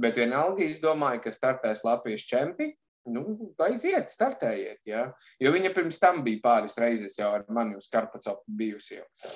Bet 0.00 0.16
vienalga 0.16 0.64
izdomāja, 0.64 1.20
ka 1.26 1.34
startēs 1.34 1.82
Latvijas 1.84 2.22
čempioni 2.24 2.78
nu, 3.08 3.54
aiziet, 3.64 4.12
startējiet. 4.12 4.82
Ja? 4.88 5.06
Jo 5.40 5.54
viņa 5.54 5.72
pirms 5.76 6.00
tam 6.02 6.22
bija 6.26 6.42
pāris 6.44 6.78
reizes 6.80 7.16
jau 7.18 7.30
ar 7.34 7.46
mani 7.48 7.78
uz 7.78 7.88
Karpacopu 7.92 8.44
bijusi. 8.60 9.00
Jau. 9.00 9.34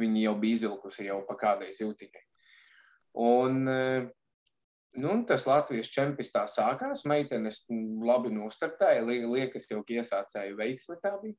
Viņa 0.00 0.26
jau 0.26 0.34
bija 0.40 0.60
izvilkusi 0.60 1.08
jau 1.10 1.20
pa 1.28 1.36
kādai 1.40 1.72
zīltiņai. 1.76 2.26
Un, 3.22 3.62
uh, 3.68 4.06
nu, 5.04 5.16
tas 5.28 5.44
Latvijas 5.48 5.90
čempions 5.92 6.32
tā 6.32 6.46
sākās. 6.48 7.04
Meitenes 7.08 7.64
labi 7.68 8.32
nostartēja, 8.32 9.04
liekas, 9.04 9.68
jau 9.70 9.82
iesācēju 9.84 10.56
veiksmi 10.60 11.00
tā 11.02 11.16
bija. 11.20 11.36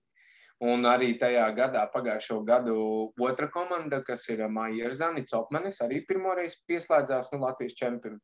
Un 0.63 0.85
arī 0.87 1.15
tajā 1.19 1.43
gadā, 1.57 1.81
pagājušo 1.91 2.37
gadu, 2.47 2.75
otra 3.19 3.49
komanda, 3.51 3.99
kas 4.05 4.23
ir 4.31 4.45
Maija 4.47 4.91
Zani, 4.95 5.25
Copmanis, 5.27 5.81
arī 5.83 6.03
pirmoreiz 6.07 6.55
pieslēdzās 6.69 7.33
nu, 7.33 7.41
Latvijas 7.41 7.75
čempionam. 7.75 8.21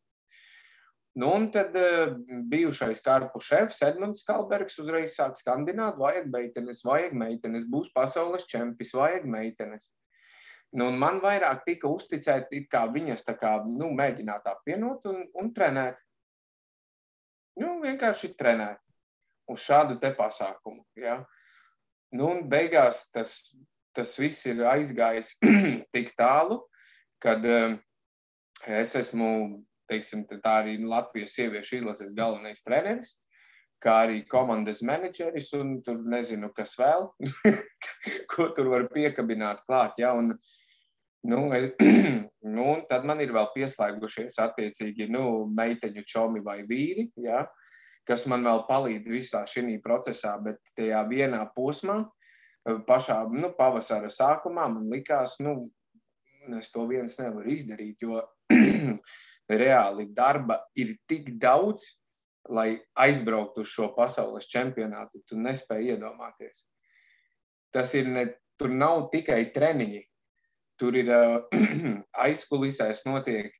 Nu, 1.20 1.34
un 1.36 1.50
tad 1.52 1.76
uh, 1.76 2.14
bijušais 2.48 3.02
karpu 3.04 3.42
šefs 3.44 3.82
Edmunds 3.84 4.22
Kalbergs 4.24 4.78
uzreiz 4.80 5.18
sāk 5.18 5.36
skandināt, 5.36 5.98
vajag 6.00 6.30
meitenes, 6.32 6.80
vajag 6.88 7.16
meitenes, 7.18 7.66
būs 7.68 7.90
pasaules 7.92 8.46
čempions, 8.48 8.94
vajag 8.96 9.26
meitenes. 9.28 9.90
Nu, 10.80 10.88
man 10.96 11.20
vairāk 11.20 11.66
tika 11.66 11.92
uzticēti, 11.92 12.62
kā 12.72 12.86
viņas 12.94 13.26
kā, 13.42 13.58
nu, 13.68 13.90
mēģināt 13.98 14.48
apvienot 14.48 15.10
un, 15.12 15.26
un 15.42 15.52
trenēt. 15.56 16.00
Nu, 17.60 17.80
vienkārši 17.84 18.32
trenēt 18.40 18.86
uz 19.52 19.66
šādu 19.66 20.00
te 20.00 20.14
pasākumu. 20.16 20.86
Ja? 21.04 21.20
Nu, 22.16 22.30
un 22.30 22.46
beigās 22.48 23.10
tas, 23.12 23.40
tas 23.98 24.16
viss 24.22 24.46
ir 24.48 24.64
aizgājis 24.72 25.36
tik 25.96 26.14
tālu, 26.16 26.62
kad 27.20 27.44
uh, 27.44 27.76
es 28.70 28.96
esmu 28.96 29.66
teiksim, 29.90 30.26
tā 30.30 30.60
arī 30.62 30.78
Latvijas 30.86 31.36
sieviešu 31.38 31.80
izlases 31.80 32.14
galvenais 32.16 32.64
treneris, 32.66 33.18
kā 33.84 33.96
arī 34.06 34.24
komandas 34.30 34.82
menedžeris, 34.86 35.52
un 35.58 35.78
tur 35.84 36.02
nezinu, 36.04 36.52
kas 36.56 36.76
vēl, 36.80 37.08
ko 38.32 38.50
tur 38.56 38.72
var 38.74 38.90
piekabināt 38.94 39.64
klāt. 39.68 40.00
Ja? 40.02 40.14
Un, 40.20 40.34
nu, 41.30 41.42
es, 41.56 41.72
nu, 42.58 42.68
tad 42.90 43.08
man 43.08 43.24
ir 43.24 43.34
vēl 43.36 43.50
pieslēgušies 43.56 44.40
attiecīgi 44.44 45.10
nu, 45.14 45.48
meiteņu 45.56 46.06
čomi 46.08 46.44
vai 46.46 46.62
vīri, 46.68 47.10
ja? 47.24 47.46
kas 48.10 48.26
man 48.30 48.44
vēl 48.46 48.64
palīdz 48.66 49.12
visā 49.12 49.44
šī 49.46 49.78
procesā, 49.84 50.34
bet 50.42 50.58
tajā 50.78 51.04
vienā 51.12 51.44
posmā, 51.56 52.02
pašā 52.88 53.22
nu, 53.32 53.52
pavasara 53.58 54.10
sākumā, 54.12 54.66
man 54.74 54.90
likās, 54.92 55.38
nu, 55.44 55.70
es 56.58 56.72
to 56.74 56.86
viens 56.90 57.18
nevaru 57.20 57.54
izdarīt, 57.54 58.02
jo 58.02 58.22
reāli 59.62 60.10
darba 60.16 60.60
ir 60.76 60.96
tik 61.10 61.36
daudz, 61.42 61.86
lai 62.50 62.80
aizbrauktu 62.98 63.62
uz 63.62 63.70
šo 63.70 63.92
pasaules 63.94 64.50
čempionātu. 64.50 65.22
Tu 65.28 65.38
nespēji 65.38 65.94
iedomāties. 65.94 66.64
Tas 67.70 67.94
ir 67.94 68.10
ne, 68.10 68.26
tur 68.58 68.74
nav 68.74 69.10
tikai 69.14 69.44
treniņi. 69.54 70.02
Tur 70.80 70.96
ir 70.98 71.12
uh, 71.14 71.60
aizkulisēs 72.26 73.06
notiek 73.06 73.54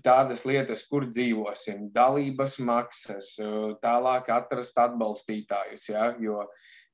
tādas 0.00 0.46
lietas, 0.48 0.84
kur 0.88 1.04
dzīvosim, 1.10 1.90
dalības 1.92 2.56
maksas, 2.64 3.34
tālāk 3.82 4.30
atrast 4.32 4.78
atbalstītājus. 4.80 5.88
Ja? 5.92 6.06
Jo 6.22 6.46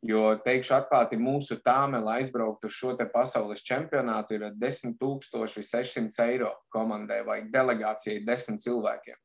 Jo, 0.07 0.37
teikšu 0.45 0.77
atklāti, 0.77 1.17
mūsu 1.19 1.57
tāme, 1.59 1.99
lai 1.99 2.21
aizbrauktu 2.21 2.69
uz 2.71 2.75
šo 2.77 2.93
pasaules 3.11 3.65
čempionātu, 3.67 4.37
ir 4.37 4.53
10,600 4.55 6.23
eiro 6.23 6.53
komandai 6.71 7.25
vai 7.27 7.41
delegācijai 7.51 8.23
desmit 8.25 8.63
cilvēkiem. 8.63 9.17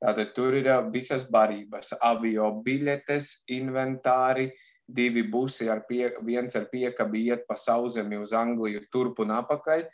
Tātad 0.00 0.32
tur 0.36 0.56
ir 0.56 0.70
visas 0.92 1.26
barības, 1.28 1.92
avio 2.00 2.48
biļetes, 2.64 3.44
inventāri, 3.52 4.50
divi 4.88 5.22
busi, 5.22 5.68
ar 5.68 5.84
pie, 5.88 6.14
viens 6.24 6.56
ar 6.56 6.64
piekabi 6.72 7.26
iet 7.28 7.44
pa 7.46 7.56
sauzemi 7.56 8.16
uz 8.16 8.32
Angliju, 8.32 8.86
turp 8.92 9.20
un 9.20 9.36
apakaļ. 9.36 9.84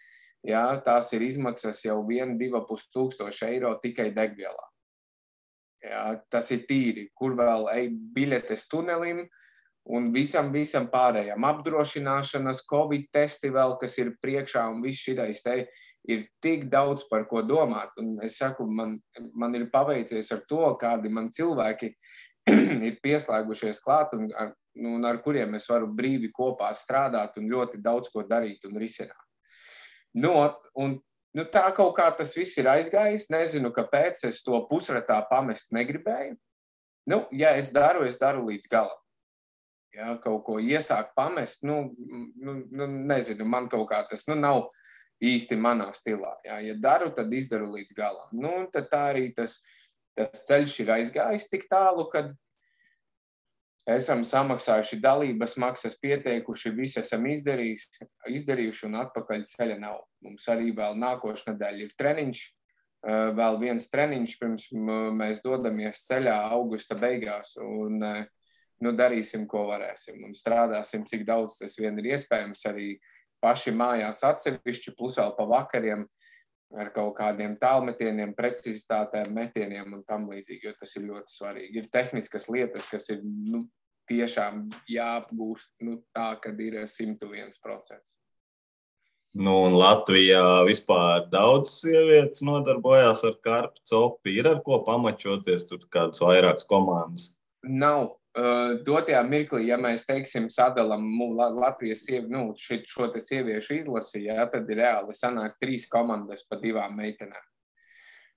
Jā, 0.47 0.65
tās 0.87 1.11
ir 1.13 1.27
izmaksas 1.27 1.83
jau 1.85 1.99
1,5 2.07 2.89
tūkstoši 2.95 3.47
eiro 3.51 3.75
tikai 3.83 4.13
degvielā. 4.15 4.71
Jā, 5.83 6.09
tas 6.31 6.51
ir 6.55 6.63
tīri, 6.69 7.11
kur 7.15 7.35
vēl 7.35 7.69
ej 7.75 7.89
biļetes 8.15 8.69
tunelim, 8.71 9.27
uh, 9.27 9.47
un 9.89 10.11
visam, 10.13 10.51
visam 10.53 10.87
pārējām. 10.91 11.45
Apdrošināšanas, 11.49 12.65
covid 12.69 13.09
testi 13.15 13.51
vēl, 13.53 13.77
kas 13.81 13.97
ir 13.99 14.13
priekšā, 14.23 14.67
un 14.73 14.83
viss 14.85 15.01
šis 15.01 15.43
te 15.45 15.57
ir 16.09 16.27
tik 16.43 16.69
daudz 16.71 17.07
par 17.11 17.27
ko 17.29 17.43
domāt. 17.43 17.95
Un 17.99 18.19
es 18.25 18.39
saku, 18.41 18.67
man, 18.67 18.99
man 19.35 19.55
ir 19.57 19.71
paveicies 19.73 20.31
ar 20.33 20.45
to, 20.49 20.63
kādi 20.81 21.13
man 21.13 21.31
cilvēki 21.33 21.93
ir 22.89 22.99
pieslēgušies 23.03 23.83
klāt 23.85 24.15
un 24.17 24.31
ar, 24.37 24.55
nu, 24.77 24.97
un 24.99 25.05
ar 25.05 25.21
kuriem 25.25 25.55
es 25.59 25.69
varu 25.71 25.91
brīvi 25.93 26.33
kopā 26.33 26.73
strādāt 26.77 27.39
un 27.41 27.51
ļoti 27.51 27.81
daudz 27.83 28.13
ko 28.13 28.25
darīt 28.27 28.65
un 28.69 28.81
risināt. 28.81 29.27
Nu, 30.15 30.35
un, 30.75 30.97
nu, 31.37 31.45
tā 31.47 31.69
kaut 31.77 31.95
kā 31.97 32.09
tas 32.17 32.33
viss 32.37 32.59
ir 32.59 32.69
aizgājis. 32.71 33.31
Nezinu, 33.31 33.71
kāpēc 33.75 34.25
es 34.29 34.43
to 34.43 34.59
pusratā 34.71 35.21
pamest 35.31 35.71
negribēju. 35.77 36.35
Nu, 37.11 37.25
ja 37.33 37.55
es 37.59 37.71
daru, 37.75 38.05
es 38.07 38.19
daru 38.21 38.45
līdz 38.51 38.69
galam 38.71 38.99
ja, 39.95 40.15
kaut 40.23 40.45
ko 40.47 40.59
iesākt, 40.63 41.15
pamest, 41.19 41.65
nu, 41.67 41.83
nu, 42.37 42.61
nu, 42.71 42.87
nezinu, 43.11 43.47
man 43.49 43.69
kaut 43.71 43.89
kā 43.91 44.03
tas 44.11 44.27
nu, 44.31 44.37
nav 44.39 44.69
īsti 45.21 45.59
manā 45.61 45.91
stilā. 45.97 46.37
Ja, 46.47 46.61
ja 46.65 46.77
daru, 46.79 47.11
tad 47.17 47.33
izdaru 47.35 47.69
līdz 47.75 47.97
galam. 47.97 48.31
Nu, 48.33 48.55
tad 48.73 48.89
tā 48.93 49.03
arī 49.13 49.29
tas, 49.37 49.59
tas 50.17 50.47
ceļš 50.47 50.79
ir 50.85 50.95
aizgājis 50.97 51.51
tik 51.51 51.67
tālu, 51.71 52.07
kad 52.13 52.33
esam 53.91 54.23
samaksājuši 54.25 55.01
dalības 55.03 55.57
maksas, 55.61 55.99
pieteikuši, 56.01 56.73
visu 56.77 57.01
esam 57.03 57.27
izdarījuši 57.27 58.87
un 58.89 58.97
atpakaļ 59.03 59.45
ceļa 59.51 59.77
nav. 59.83 60.01
Mums 60.25 60.49
arī 60.53 60.71
vēl 60.77 60.97
nākošais 61.01 61.51
nedēļa 61.51 61.87
ir 61.87 61.95
treniņš. 61.99 62.43
Vēl 63.37 63.55
viens 63.63 63.87
treniņš, 63.89 64.33
pirms 64.37 64.67
mēs 65.17 65.41
dodamies 65.41 66.03
ceļā 66.05 66.37
augusta 66.53 66.97
beigās. 67.01 67.55
Un, 67.65 67.97
uh, 68.05 68.40
nu, 68.85 68.93
darīsim, 68.97 69.47
ko 69.51 69.67
varēsim 69.69 70.25
un 70.27 70.37
strādāsim, 70.37 71.05
cik 71.09 71.27
daudz 71.29 71.59
tas 71.61 71.77
vien 71.81 71.99
ir 72.01 72.13
iespējams. 72.15 72.65
Arī 72.71 72.95
paši 73.43 73.75
mājās 73.77 74.23
atsevišķi, 74.27 74.97
plus 74.99 75.19
vēl 75.21 75.35
pa 75.37 75.47
vakariem 75.49 76.07
ar 76.81 76.93
kaut 76.95 77.17
kādiem 77.19 77.57
tālmetieniem, 77.59 78.37
precizitātēm, 78.39 79.33
metieniem 79.35 79.97
un 79.97 80.05
tam 80.07 80.29
līdzīgi, 80.31 80.69
jo 80.69 80.75
tas 80.79 80.95
ir 80.97 81.09
ļoti 81.09 81.35
svarīgi. 81.35 81.83
Ir 81.83 81.91
tehniskas 81.93 82.47
lietas, 82.53 82.87
kas 82.91 83.11
ir 83.11 83.25
nu, 83.25 83.65
tiešām 84.11 84.69
jāapgūst 84.91 85.73
nu, 85.87 86.01
tā, 86.15 86.33
kad 86.43 86.59
ir 86.63 86.79
101%. 86.85 88.17
Nu, 89.39 89.53
un 89.69 89.77
Latvijā 89.79 90.65
vispār 90.67 91.29
daudz 91.31 91.77
sievietes 91.85 92.43
nodarbojās 92.43 93.23
ar 93.29 93.37
karpu 93.45 93.79
copu. 93.87 94.33
Ir 94.33 94.49
ar 94.51 94.59
ko 94.67 94.81
pamačoties, 94.87 95.69
tur 95.69 95.85
kādas 95.95 96.23
vairākas 96.23 96.67
komandas. 96.71 97.29
Nav 97.63 98.17
dotajā 98.87 99.21
mirklī, 99.27 99.65
ja 99.67 99.77
mēs 99.81 100.05
teiksim, 100.07 100.47
sadalām 100.53 101.03
Latvijas 101.57 102.05
sievi, 102.07 102.29
nu, 102.31 102.53
šit, 102.59 102.87
šo 102.87 103.11
sieviešu 103.11 103.81
izlasi, 103.81 104.27
ja, 104.29 104.47
tad 104.47 104.71
reāli 104.71 105.15
sanāk 105.17 105.57
trīs 105.59 105.89
komandas 105.91 106.47
pa 106.47 106.61
divām 106.61 106.95
meitenēm. 106.97 107.47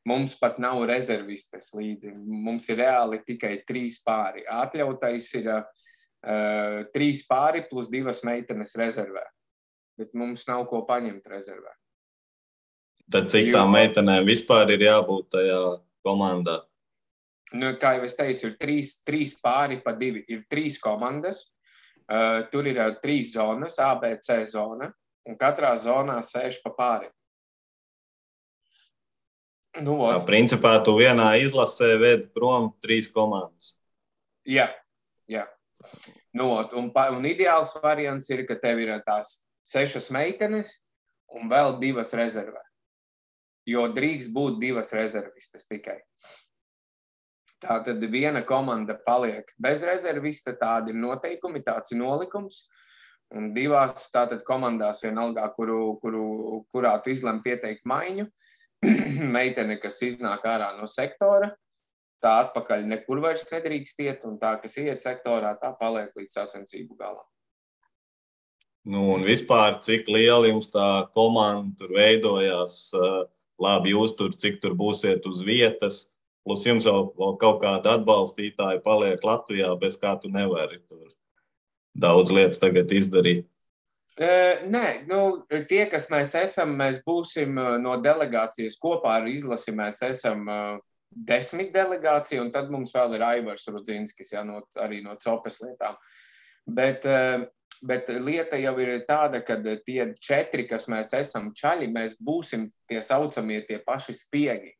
Mums 0.09 0.33
pat 0.35 0.57
nav 0.59 0.81
rezervistes 0.89 1.69
līdzi. 1.77 2.11
Mums 2.17 2.67
ir 2.67 2.81
reāli 2.81 3.21
tikai 3.23 3.61
trīs 3.67 4.01
pāri. 4.03 4.43
Atļautais 4.51 5.29
ir 5.39 5.47
uh, 5.53 6.81
trīs 6.91 7.21
pāri 7.29 7.63
plus 7.69 7.87
divas 7.91 8.19
meitenes 8.27 8.75
rezervē. 8.75 9.23
Bet 9.95 10.11
mums 10.17 10.43
nav 10.49 10.65
ko 10.67 10.81
paņemt 10.89 11.29
rezervē. 11.31 11.71
Tad 13.13 13.31
cik 13.31 13.53
tām 13.53 13.71
meitenēm 13.75 14.27
vispār 14.27 14.73
ir 14.75 14.83
jābūt 14.89 15.29
tajā 15.37 15.61
komandā? 16.03 16.59
Nu, 17.53 17.73
kā 17.79 17.95
jau 17.97 18.05
es 18.07 18.17
teicu, 18.17 18.49
ir 18.49 18.57
trīs, 18.59 18.97
trīs 19.05 19.35
pāri 19.41 19.79
pa 19.83 19.93
divi. 19.97 20.23
Ir 20.31 20.43
trīs 20.51 20.79
komandas, 20.81 21.45
uh, 22.09 22.43
tur 22.51 22.69
ir 22.69 22.79
uh, 22.81 22.93
trīs 23.03 23.33
zonas, 23.35 23.79
ABC 23.81 24.39
zona, 24.49 24.91
un 25.27 25.37
katrā 25.39 25.73
zonā 25.79 26.19
sēž 26.25 26.61
pa 26.63 26.73
pāri. 26.77 27.11
Nu, 29.81 29.97
Tā, 30.05 30.19
principā 30.21 30.75
tu 30.85 30.93
vienā 30.99 31.31
izlasē 31.41 31.95
vedi 31.97 32.27
prom 32.35 32.69
trīs 32.83 33.07
komandas. 33.09 33.71
Jā, 34.45 34.67
jā. 35.25 35.47
Nu, 36.33 36.51
un, 36.77 36.91
un 36.93 37.25
ideāls 37.25 37.73
variants 37.81 38.29
ir, 38.29 38.43
ka 38.45 38.57
tev 38.61 38.83
ir 38.83 38.93
tās 39.05 39.39
sešas 39.65 40.11
meitenes 40.13 40.75
un 41.33 41.49
vēl 41.49 41.79
divas 41.81 42.13
rezervē. 42.17 42.61
Jo 43.69 43.87
drīkst 43.95 44.33
būt 44.35 44.59
divas 44.61 44.91
rezervistes 44.93 45.65
tikai. 45.69 46.01
Tā 47.63 47.79
tad 47.85 48.03
viena 48.11 48.41
komanda 48.43 48.97
paliek 49.05 49.47
bez 49.61 49.83
rezervista, 49.87 50.51
tādi 50.59 50.91
ir 50.91 50.99
noteikumi, 50.99 51.63
tāds 51.63 51.93
ir 51.93 52.01
nolikums. 52.01 52.65
Un 53.33 53.53
divās 53.55 54.09
tātad 54.13 54.43
komandās 54.45 54.99
vienalga, 55.01 55.47
kuru, 55.55 55.95
kuru, 56.03 56.25
kurā 56.75 56.93
tu 57.01 57.09
izlem 57.13 57.39
pieteikt 57.41 57.87
maiņu, 57.89 58.27
meitene, 59.35 59.79
kas 59.81 60.01
iznāk 60.05 60.45
ārā 60.45 60.73
no 60.77 60.89
sektora, 60.91 61.49
tā 62.21 62.35
atpakaļ 62.43 62.85
nekur 62.91 63.23
vairs 63.23 63.47
nedrīkst 63.49 64.03
iet, 64.05 64.27
un 64.29 64.37
tā, 64.41 64.53
kas 64.61 64.77
iet 64.83 65.01
sektorā, 65.01 65.55
tā 65.59 65.71
paliek 65.79 66.13
līdz 66.19 66.37
sacensību 66.37 66.99
galam. 66.99 67.25
Nu, 68.83 69.07
un 69.15 69.23
vispār, 69.23 69.79
cik 69.79 70.09
liela 70.11 70.49
jums 70.49 70.67
tā 70.71 71.07
komanda 71.15 71.71
tur 71.79 71.95
veidojās, 71.95 72.91
labi, 73.63 73.93
jūs 73.95 74.17
tur, 74.19 74.33
cik 74.35 74.59
tur 74.61 74.75
būsiet 74.75 75.25
uz 75.29 75.39
vietas, 75.47 76.09
plus 76.43 76.65
jums 76.67 76.87
jau 76.87 77.07
kaut 77.39 77.61
kāda 77.63 77.97
atbalstītāja 77.97 78.81
paliek 78.83 79.23
Latvijā, 79.23 79.71
bez 79.79 79.97
kā 79.99 80.15
tu 80.21 80.31
nevari 80.31 80.81
tur 80.87 81.09
daudz 81.93 82.33
lietas 82.33 82.61
tagad 82.61 82.91
izdarīt. 82.91 83.47
Uh, 84.13 84.61
nē, 84.69 85.07
nu, 85.09 85.21
tie, 85.69 85.87
kas 85.89 86.05
mēs 86.13 86.35
esam, 86.37 86.75
mēs 86.77 86.99
būsim 87.05 87.55
no 87.81 87.95
delegācijas 88.01 88.77
kopā 88.81 89.17
ar 89.21 89.29
izlasi. 89.31 89.73
Mēs 89.73 90.03
esam 90.05 90.45
desmit 91.09 91.71
delegācija, 91.73 92.41
un 92.43 92.51
tad 92.53 92.69
mums 92.73 92.93
vēl 92.93 93.17
ir 93.17 93.25
Aivars 93.25 93.65
Rudzinskis, 93.69 94.35
ja, 94.35 94.45
no, 94.45 94.61
arī 94.81 95.01
no 95.05 95.17
COPES 95.17 95.59
lietām. 95.65 95.97
Bet 96.69 97.07
Bet 97.83 98.07
lieta 98.07 98.55
jau 98.61 98.77
ir 98.79 99.01
tāda, 99.03 99.41
ka 99.43 99.57
tie 99.59 100.05
četri, 100.23 100.63
kas 100.69 100.85
mēs 100.87 101.09
esam 101.17 101.49
čaļi, 101.51 101.89
mēs 101.91 102.15
būsim 102.15 102.69
tie 102.87 103.01
saucamie 103.03 103.59
tie 103.67 103.81
paši 103.83 104.15
spiegi. 104.15 104.71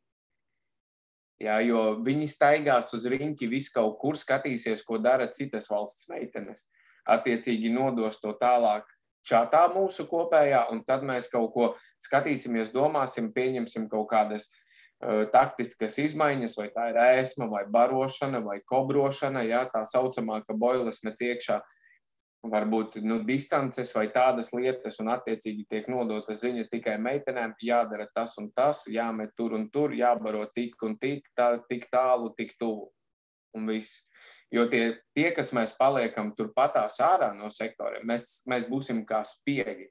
Jā, 1.42 1.58
jo 1.66 1.98
viņi 2.06 2.28
staigās 2.30 2.94
uz 2.96 3.06
riņķi 3.10 3.50
visu 3.52 3.74
kaut 3.74 3.98
kur, 4.02 4.18
skatīsies, 4.20 4.84
ko 4.86 5.00
dara 5.02 5.28
citas 5.34 5.68
valsts 5.72 6.08
meitenes. 6.12 6.68
Attiecīgi 7.10 7.72
nodos 7.74 8.20
to 8.22 8.32
tālāk 8.40 8.86
čatā 9.28 9.66
mūsu 9.74 10.06
kopējā, 10.08 10.68
un 10.72 10.84
tad 10.88 11.04
mēs 11.04 11.28
kaut 11.32 11.52
ko 11.56 11.70
skatīsimies, 12.04 12.72
domāsim, 12.76 13.32
pieņemsim 13.36 13.90
kaut 13.92 14.08
kādas 14.12 14.48
uh, 14.48 15.26
taktiskas 15.34 15.98
izmaiņas, 16.06 16.56
vai 16.60 16.70
tā 16.76 16.90
ir 16.94 17.02
ēsma, 17.02 17.50
vai 17.52 17.66
barošana, 17.72 18.44
vai 18.46 18.62
kobrošana, 18.70 19.44
jā, 19.50 19.66
tā 19.74 19.84
saucamā, 19.90 20.44
ka 20.48 20.56
boilas 20.56 21.02
met 21.04 21.20
iekšā 21.20 21.60
uh, 21.60 21.80
varbūt 22.44 22.98
nu, 23.08 23.22
distances 23.24 23.94
vai 23.96 24.08
tādas 24.12 24.52
lietas, 24.54 25.00
un 25.00 25.12
attiecīgi 25.14 25.66
tiek 25.70 25.88
nodota 25.92 26.36
ziņa 26.36 26.68
tikai 26.72 26.98
meitenēm, 27.00 27.56
jādara 27.64 28.10
tas 28.12 28.36
un 28.42 28.50
tas, 28.56 28.84
jāmet 28.92 29.32
tur 29.38 29.56
un 29.56 29.70
tur, 29.72 29.96
jābaro 29.96 30.44
tik 30.56 30.76
un 30.84 30.98
tik, 31.00 31.30
tā, 31.38 31.56
tik 31.70 31.88
tālu, 31.94 32.34
tik 32.38 32.56
tuvu. 32.60 32.90
Un 33.54 33.68
viss. 33.70 34.02
Jo 34.54 34.66
tie, 34.70 34.98
tie, 35.14 35.28
kas 35.34 35.52
mēs 35.54 35.76
paliekam 35.78 36.32
turpatās 36.38 37.00
ārā 37.06 37.32
no 37.38 37.52
sektoriem, 37.54 38.06
mēs, 38.10 38.42
mēs 38.50 38.68
būsim 38.70 39.04
kā 39.06 39.22
spiegi. 39.26 39.88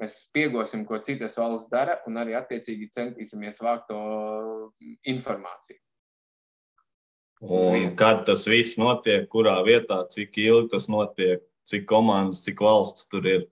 Mēs 0.00 0.24
spiegosim, 0.24 0.82
ko 0.88 0.98
citas 1.04 1.36
valsts 1.38 1.70
dara, 1.70 2.00
un 2.08 2.18
arī 2.18 2.34
attiecīgi 2.34 2.90
centīsimies 2.96 3.60
vākt 3.62 3.86
to 3.92 4.00
informāciju. 5.06 5.78
Un 7.44 7.92
kad 7.98 8.24
tas 8.26 8.48
viss 8.48 8.78
notiek, 8.80 9.28
kurā 9.30 9.58
vietā, 9.66 10.00
cik 10.10 10.38
ilgi 10.42 10.72
tas 10.72 10.88
notiek, 10.90 11.44
cik 11.68 11.86
komandas, 11.88 12.44
cik 12.44 12.60
valsts 12.60 13.08
tur 13.08 13.26
ir? 13.28 13.48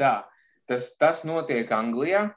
Tā, 0.00 0.24
tas, 0.68 0.92
tas 1.00 1.24
notiek 1.28 1.70
Anglijā. 1.72 2.30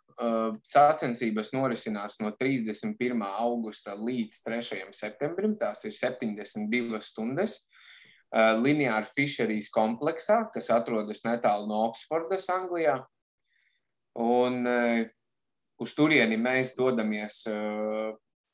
Sacensības 0.64 1.50
norisinās 1.56 2.20
no 2.22 2.30
31. 2.38 3.18
augusta 3.34 3.96
līdz 3.98 4.44
3. 4.46 4.84
septembrim. 4.94 5.56
Tās 5.60 5.82
ir 5.90 5.96
72 5.98 7.02
stundas. 7.02 7.58
Lineāra 8.34 9.10
Fisheries 9.10 9.72
kompleksā, 9.74 10.40
kas 10.54 10.70
atrodas 10.74 11.26
netālu 11.26 11.68
no 11.70 11.82
Oksfordas, 11.90 12.46
Anglijā. 12.54 13.00
Un 14.22 14.64
uz 15.82 15.94
turieni 15.98 16.38
mēs 16.38 16.76
dodamies 16.78 17.42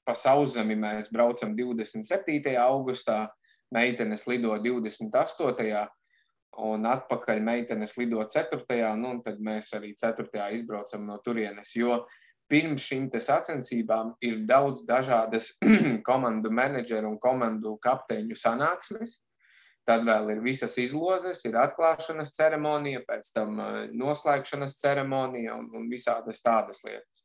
pa 0.07 0.15
sauszemi. 0.15 0.79
Mēs 0.79 1.11
braucam 1.11 1.53
27. 1.55 2.55
augustā, 2.55 3.27
meitenes 3.71 4.25
lido 4.31 4.55
28 4.55 5.87
un 6.57 6.85
atpakaļ 6.89 7.39
meitenes 7.43 7.95
lido 7.99 8.23
4. 8.25 8.63
Nu, 8.97 9.13
tad 9.25 9.39
mēs 9.43 9.73
arī 9.77 9.93
4. 9.97 10.49
izbraucam 10.55 11.05
no 11.05 11.19
turienes. 11.23 11.75
Jo 11.77 12.03
pirms 12.49 12.83
šīm 12.89 13.07
sacensībām 13.13 14.15
ir 14.25 14.43
daudz 14.49 14.85
dažādas 14.87 15.53
komandu 16.09 16.51
menedžeru 16.51 17.13
un 17.13 17.19
komandu 17.21 17.77
kapteiņu 17.81 18.37
sanāksmes. 18.37 19.19
Tad 19.87 20.03
vēl 20.05 20.35
ir 20.35 20.41
visas 20.45 20.75
izlozes, 20.77 21.39
ir 21.49 21.55
atklāšanas 21.57 22.35
ceremonija, 22.35 23.01
pēc 23.07 23.31
tam 23.33 23.57
eh, 23.63 23.77
noslēgšanas 23.97 24.77
ceremonija 24.77 25.55
un, 25.57 25.69
un 25.73 25.87
visādas 25.89 26.43
tādas 26.45 26.83
lietas. 26.85 27.23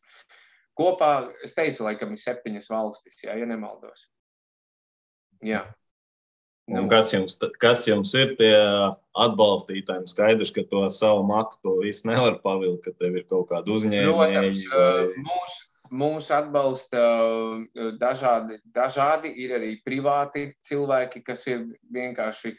Kopā, 0.74 1.28
es 1.44 1.54
teicu, 1.54 1.84
laikam 1.86 2.14
ir 2.14 2.22
septiņas 2.22 2.70
valstis, 2.72 3.20
jā, 3.26 3.36
ja 3.38 3.46
nemaldos. 3.46 4.08
Jā. 5.44 5.66
Nu. 6.66 6.86
Kas, 6.88 7.12
jums, 7.12 7.36
kas 7.60 7.82
jums 7.84 8.14
ir 8.16 8.32
tie 8.38 8.54
atbalstītāji? 9.20 10.08
Skaidrs, 10.08 10.52
ka 10.54 10.64
to 10.70 10.86
savu 10.88 11.26
maku 11.28 11.58
to 11.60 11.74
visu 11.82 12.08
nevar 12.08 12.38
pavilkt, 12.40 12.86
ka 12.86 12.94
tev 12.96 13.18
ir 13.20 13.26
kaut 13.28 13.50
kāda 13.50 13.68
uzņēmēja. 13.74 14.44
Vai... 14.72 15.24
Mūs, 15.26 15.58
mūs 15.92 16.30
atbalsta 16.32 17.04
dažādi, 18.00 18.58
dažādi, 18.64 19.34
ir 19.44 19.58
arī 19.58 19.74
privāti 19.84 20.48
cilvēki, 20.64 21.20
kas 21.26 21.44
ir 21.52 21.66
vienkārši 21.92 22.54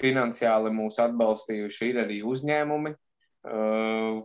finansiāli 0.00 0.70
mūs 0.72 1.00
atbalstījuši, 1.02 1.90
ir 1.90 2.04
arī 2.04 2.20
uzņēmumi, 2.30 2.94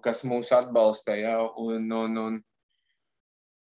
kas 0.06 0.22
mūs 0.30 0.54
atbalsta. 0.54 1.18
Ja, 1.18 1.40
un, 1.66 1.90
un, 1.90 2.22
un, 2.28 2.44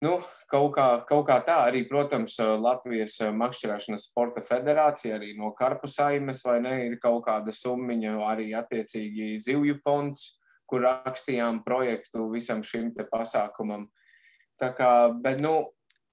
Nu, 0.02 0.16
kaut, 0.52 0.74
kā, 0.76 0.86
kaut 1.08 1.24
kā 1.28 1.38
tā 1.46 1.56
arī, 1.70 1.82
protams, 1.88 2.36
Latvijas 2.60 3.16
makšķerēšanas 3.36 4.06
sporta 4.10 4.44
federācija, 4.44 5.16
arī 5.16 5.32
no 5.38 5.52
Karpu 5.56 5.88
saimes, 5.88 6.44
vai 6.46 6.58
ne, 6.64 6.74
ir 6.90 6.98
kaut 7.02 7.24
kāda 7.26 7.54
summiņa, 7.56 8.16
arī 8.28 8.52
attiecīgi 8.58 9.34
zivju 9.42 9.78
fonds, 9.84 10.26
kur 10.68 10.84
rakstījām 10.84 11.62
projektu 11.64 12.28
visam 12.32 12.62
šim 12.64 12.92
te 12.96 13.06
pasākumam. 13.08 13.88
Tā 14.60 14.72
kā, 14.76 14.90
bet, 15.24 15.40
nu, 15.42 15.72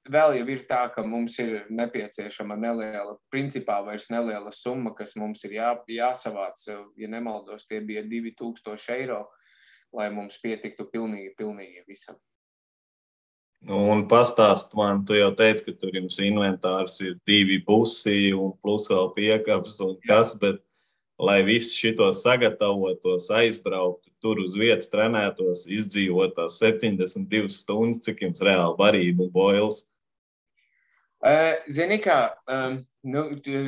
vēl 0.09 0.39
jau 0.39 0.47
ir 0.55 0.63
tā, 0.69 0.81
ka 0.93 1.03
mums 1.05 1.37
ir 1.43 1.67
nepieciešama 1.75 2.57
neliela, 2.59 3.17
principā 3.31 3.79
vairs 3.85 4.09
neliela 4.11 4.51
summa, 4.55 4.95
kas 4.97 5.15
mums 5.19 5.43
ir 5.47 5.59
jā, 5.59 5.73
jāsavāc. 5.99 6.63
Ja 6.99 7.11
nemaldos, 7.11 7.67
tie 7.69 7.83
bija 7.85 8.03
2000 8.07 8.95
eiro, 8.95 9.25
lai 9.95 10.09
mums 10.13 10.39
pietiktu 10.41 10.87
pilnīgi, 10.91 11.35
pilnīgi 11.37 11.85
visam. 11.87 12.19
Nu, 13.67 13.75
un 13.91 14.05
pastāst 14.07 14.71
man, 14.79 15.01
tu 15.05 15.17
jau 15.17 15.33
teici, 15.35 15.65
ka 15.65 15.73
tur 15.75 15.91
jums 15.91 16.15
inventārs 16.23 16.95
ir 17.03 17.17
divi 17.27 17.57
busi 17.65 18.31
un 18.31 18.53
plus 18.63 18.87
vēl 18.91 19.09
piekāpes 19.17 19.75
un 19.83 19.97
kas, 20.07 20.31
bet 20.39 20.61
lai 21.19 21.41
visu 21.43 21.75
šito 21.75 22.07
sagatavotos, 22.15 23.27
aizbrauktu, 23.35 24.13
tur 24.23 24.39
uz 24.39 24.55
vietas 24.55 24.87
trenētos, 24.91 25.65
izdzīvot 25.67 26.37
tās 26.37 26.61
72 26.63 27.51
stundas, 27.51 27.99
cik 28.05 28.23
jums 28.23 28.39
reāli 28.47 28.79
varība 28.79 29.27
un 29.27 29.33
boils? 29.33 29.83
Zini, 31.67 31.99
kā 31.99 32.19
nu, 33.11 33.25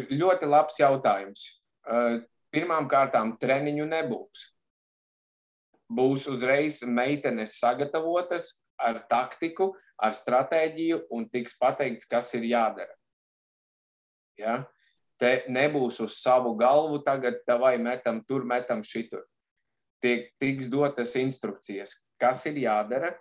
ļoti 0.07 0.47
labs 0.47 0.79
jautājums. 0.79 1.49
Pirmām 2.51 2.87
kārtām 2.91 3.35
treniņu 3.39 3.91
nebūs. 3.91 4.47
Būs 5.91 6.27
uzreiz 6.31 6.81
meitenes 6.87 7.57
sagatavotas, 7.59 8.61
ar 8.81 9.01
taktiku, 9.09 9.71
ar 10.01 10.15
stratēģiju 10.17 11.05
un 11.13 11.27
tiks 11.29 11.57
pateikts, 11.59 12.07
kas 12.09 12.33
ir 12.37 12.47
jādara. 12.49 12.93
Ja? 14.39 14.61
Te 15.21 15.43
nebūs 15.53 15.99
uz 16.01 16.17
savu 16.17 16.55
galvu, 16.57 17.01
tagad 17.05 17.43
vai 17.61 17.75
metam 17.77 18.23
tur, 18.25 18.45
metam 18.47 18.81
šitur. 18.81 19.27
Tiek, 20.01 20.31
tiks 20.41 20.71
dotas 20.71 21.13
instrukcijas, 21.19 21.93
kas 22.17 22.41
ir 22.49 22.57
jādara, 22.63 23.11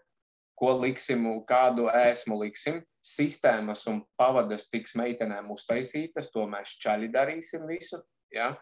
ko 0.57 0.73
liksim, 0.81 1.27
kādu 1.49 1.91
ēsmu 1.93 2.41
liksim. 2.41 2.81
Sistēmas 3.05 3.87
un 3.89 4.03
pavadas 4.21 4.67
tiks 4.69 4.93
meitenēm 4.97 5.49
uztaisītas, 5.53 6.29
to 6.33 6.45
mēs 6.49 6.73
čaļi 6.81 7.09
darīsim 7.13 7.67
visu. 7.69 8.01
Ja? 8.33 8.55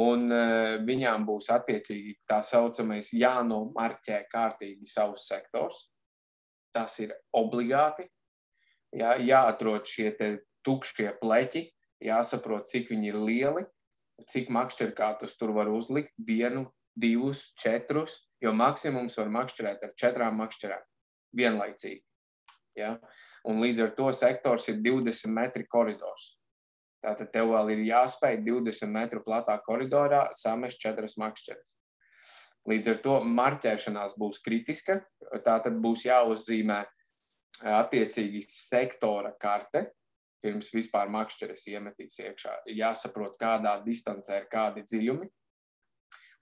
Un 0.00 0.30
uh, 0.32 0.78
viņām 0.86 1.26
būs 1.28 1.50
attiecīgi 1.52 2.16
tā 2.28 2.40
saucamais 2.46 3.10
jānomarķē 3.12 4.22
kārtīgi 4.32 4.88
savs 4.88 5.26
sektors 5.28 5.88
tas 6.72 6.96
ir 7.04 7.12
obligāti. 7.36 8.08
Jā, 8.96 9.14
jāatrod 9.20 9.88
šie 9.88 10.10
tukšie 10.66 11.14
pleķi, 11.20 11.66
jāsaprot, 12.04 12.68
cik 12.68 12.90
viņi 12.92 13.10
ir 13.12 13.18
lieli, 13.20 13.64
cik 14.28 14.50
makšķerkātus 14.52 15.36
tur 15.40 15.54
var 15.56 15.70
uzlikt, 15.72 16.16
vienu, 16.26 16.66
divus, 16.96 17.50
četrus, 17.60 18.18
jo 18.42 18.52
maksimums 18.52 19.16
var 19.16 19.32
makšķerēt 19.32 19.86
ar 19.86 19.94
četrām 19.96 20.36
makšķerēm 20.42 20.84
vienlaicīgi. 21.36 22.02
Ja? 22.76 22.96
Un 23.48 23.62
līdz 23.64 23.86
ar 23.86 23.96
to 23.96 24.12
sektors 24.16 24.68
ir 24.72 24.80
20 24.84 25.32
metri 25.32 25.64
koridors. 25.68 26.34
Tātad 27.02 27.32
tev 27.34 27.50
vēl 27.50 27.72
ir 27.74 27.86
jāspēj 27.88 28.40
20 28.46 28.90
metru 28.94 29.22
platā 29.26 29.56
koridorā 29.66 30.28
samest 30.38 30.78
četras 30.82 31.16
makšķeres. 31.18 31.78
Līdz 32.70 32.92
ar 32.92 32.98
to 33.02 33.14
marķēšanās 33.26 34.14
būs 34.18 34.38
kritiska. 34.44 35.00
Tā 35.42 35.56
tad 35.64 35.80
būs 35.82 36.04
jāuzzīmē 36.06 36.78
attiecīgi 37.72 38.44
sektora 38.46 39.32
karte, 39.42 39.88
pirms 40.42 40.70
vispār 40.74 41.10
makšķeres 41.10 41.66
iemetīs 41.74 42.20
iekšā. 42.22 42.54
Jāsaprot, 42.70 43.34
kādā 43.40 43.76
distancē 43.82 44.42
ir 44.42 44.48
kādi 44.52 44.86
dziļumi. 44.86 45.28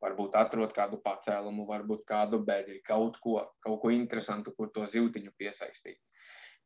Varbūt 0.01 0.37
atrod 0.41 0.73
kādu 0.77 0.97
pacēlumu, 1.05 1.67
varbūt 1.69 2.07
kādu 2.09 2.41
bedri, 2.45 2.79
kaut 2.85 3.19
ko, 3.21 3.41
kaut 3.61 3.83
ko 3.83 3.91
interesantu, 3.93 4.55
kur 4.57 4.71
to 4.73 4.87
zīltiņu 4.89 5.35
piesaistīt. 5.37 6.01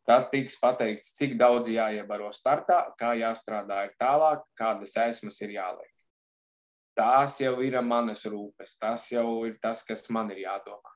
Tad 0.04 0.28
tiks 0.32 0.58
pateikts, 0.60 1.14
cik 1.16 1.38
daudz 1.40 1.70
jāiebaro 1.72 2.28
startā, 2.36 2.82
kā 3.00 3.14
jāstrādā 3.16 3.86
ir 3.86 3.94
tālāk, 4.00 4.42
kādas 4.58 4.92
esmas 5.00 5.40
ir 5.40 5.54
jāliek. 5.56 5.90
Tās 6.94 7.40
jau 7.40 7.56
ir 7.64 7.78
manas 7.82 8.26
rūpes, 8.28 8.76
tas 8.78 9.06
jau 9.10 9.46
ir 9.48 9.56
tas, 9.62 9.82
kas 9.82 10.04
man 10.12 10.30
ir 10.30 10.44
jādomā. 10.44 10.92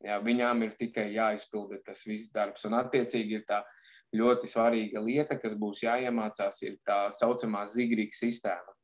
Jā, 0.00 0.16
viņām 0.24 0.64
ir 0.64 0.74
tikai 0.80 1.10
jāizpilda 1.12 1.82
tas 1.84 2.00
viss 2.08 2.32
darbs. 2.32 2.64
Un, 2.64 2.78
attiecīgi, 2.80 3.42
ir 3.42 3.44
tā 3.46 3.60
ļoti 4.16 4.48
svarīga 4.48 5.04
lieta, 5.04 5.36
kas 5.38 5.54
būs 5.60 5.84
jāiemācās, 5.84 6.62
ir 6.64 6.80
tā 6.88 7.02
saucamā 7.14 7.66
zigrīga 7.68 8.16
sistēma 8.16 8.79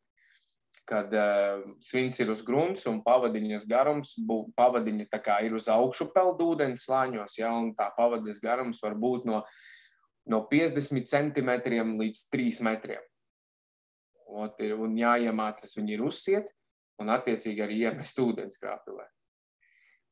kad 0.87 1.11
uh, 1.15 1.65
svins 1.83 2.21
ir 2.23 2.31
uz 2.31 2.45
grunts 2.47 2.87
un 2.87 3.01
pavadiņas 3.05 3.65
garums 3.69 4.15
bū, 4.23 4.45
pavadiņa 4.59 5.09
ir 5.45 5.57
uz 5.59 5.67
augšu 5.73 6.13
peldu 6.15 6.53
ūdens 6.55 6.87
slāņos, 6.87 7.39
ja, 7.41 7.51
un 7.51 7.75
tā 7.75 7.91
pavadiņas 7.97 8.41
garums 8.43 8.83
var 8.83 8.95
būt 8.95 9.27
no, 9.27 9.43
no 10.31 10.45
50 10.51 11.11
centimetriem 11.11 11.97
līdz 11.99 12.29
3 12.31 12.63
metriem. 12.69 13.03
Ot, 14.27 14.59
ir, 14.63 14.75
un 14.79 14.95
jāiemācās 14.99 15.77
viņi 15.79 15.99
ir 15.99 16.07
uzsiet 16.07 16.55
un 17.03 17.11
attiecīgi 17.15 17.63
arī 17.63 17.83
iemest 17.87 18.19
ūdenskrātuvē. 18.23 19.07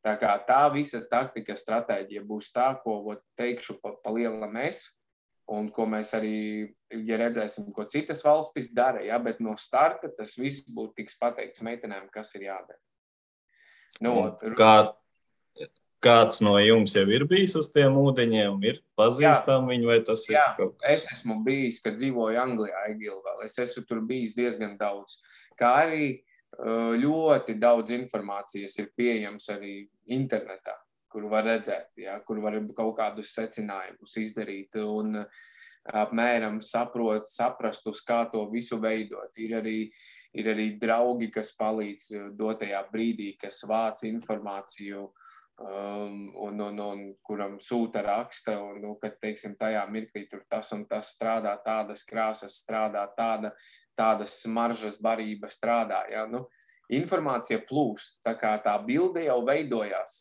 Tā 0.05 0.19
kā 0.21 0.35
tā 0.45 0.61
visa 0.75 1.01
taktika, 1.09 1.57
stratēģija 1.57 2.27
būs 2.29 2.51
tā, 2.53 2.75
ko 2.83 2.99
ot, 3.15 3.23
teikšu 3.41 3.79
pa, 3.81 3.95
pa 4.05 4.13
lielam 4.13 4.59
es, 4.61 4.85
un 5.52 5.68
ko 5.74 5.87
mēs 5.88 6.14
arī, 6.16 6.35
ja 7.04 7.18
redzēsim, 7.20 7.68
ko 7.74 7.85
citas 7.90 8.22
valstis 8.24 8.70
dara, 8.74 9.02
ja, 9.04 9.18
bet 9.22 9.42
no 9.44 9.57
starta 9.61 10.09
tas 10.16 10.37
viss 10.40 10.64
būtu 10.64 10.94
tiks 11.02 11.18
pateikts 11.20 11.64
meitenēm, 11.64 12.09
kas 12.12 12.33
ir 12.38 12.46
jādara. 12.48 12.80
Nu, 14.02 14.14
kā, 14.59 14.94
kāds 16.04 16.40
no 16.44 16.57
jums 16.61 16.96
jau 16.96 17.04
ir 17.12 17.26
bijis 17.30 17.54
uz 17.61 17.70
tiem 17.72 17.96
ūdeņiem, 18.00 18.57
ir 18.66 18.80
pazīstami 18.98 19.74
viņi 19.74 19.90
vai 19.90 19.98
tas 20.07 20.24
jā, 20.28 20.42
ir 20.42 20.59
kaut 20.59 20.78
kas? 20.80 20.88
Es 20.96 21.18
esmu 21.18 21.40
bijis, 21.46 21.80
kad 21.85 21.98
dzīvoju 22.00 22.40
Anglijā, 22.40 22.87
Egilvēl. 22.92 23.44
Es 23.46 23.61
esmu 23.62 23.85
tur 23.88 24.02
bijis 24.09 24.35
diezgan 24.37 24.78
daudz. 24.80 25.20
Kā 25.61 25.76
arī 25.85 26.09
ļoti 27.04 27.57
daudz 27.59 27.90
informācijas 27.94 28.76
ir 28.78 28.92
pieejams 28.96 29.48
arī 29.50 29.76
internetā 30.14 30.76
kur 31.14 31.29
var 31.31 31.46
redzēt, 31.46 31.92
ja, 32.03 32.18
kur 32.27 32.40
var 32.42 32.57
kaut 32.74 32.96
kādus 32.98 33.31
secinājumus 33.37 34.16
izdarīt 34.18 34.74
un 34.83 35.20
apmēram 35.94 36.59
saprot, 36.64 37.29
saprast, 37.31 37.87
uz 37.87 38.00
kā 38.03 38.24
to 38.33 38.42
visu 38.50 38.81
veidot. 38.83 39.31
Ir 39.38 39.59
arī, 39.61 39.77
ir 40.35 40.48
arī 40.50 40.72
draugi, 40.81 41.29
kas 41.31 41.53
palīdz 41.59 42.33
dotajā 42.35 42.81
brīdī, 42.90 43.35
kas 43.38 43.62
vāc 43.68 44.03
informāciju. 44.09 45.11
Um, 45.55 46.33
un, 46.42 46.59
un, 46.59 46.81
un 46.83 47.03
kuram 47.22 47.61
sūta 47.62 48.00
raksta, 48.03 48.57
un, 48.59 48.81
nu, 48.83 48.96
kad, 48.98 49.14
teiksim, 49.22 49.53
tajā 49.55 49.85
mirklī 49.87 50.24
tur 50.27 50.40
tas 50.50 50.72
un 50.74 50.83
tas 50.90 51.12
strādā, 51.14 51.53
tādas 51.62 52.03
krāsas 52.09 52.57
strādā, 52.59 53.05
tāda, 53.14 53.53
tādas 53.94 54.40
smaržas 54.42 54.98
barība 54.98 55.46
strādā. 55.46 56.00
Ja? 56.11 56.24
Nu, 56.27 56.48
informācija 56.90 57.61
plūst, 57.68 58.18
tā 58.27 58.35
kā 58.40 58.57
tā 58.66 58.74
bilde 58.83 59.22
jau 59.29 59.38
veidojās 59.46 60.18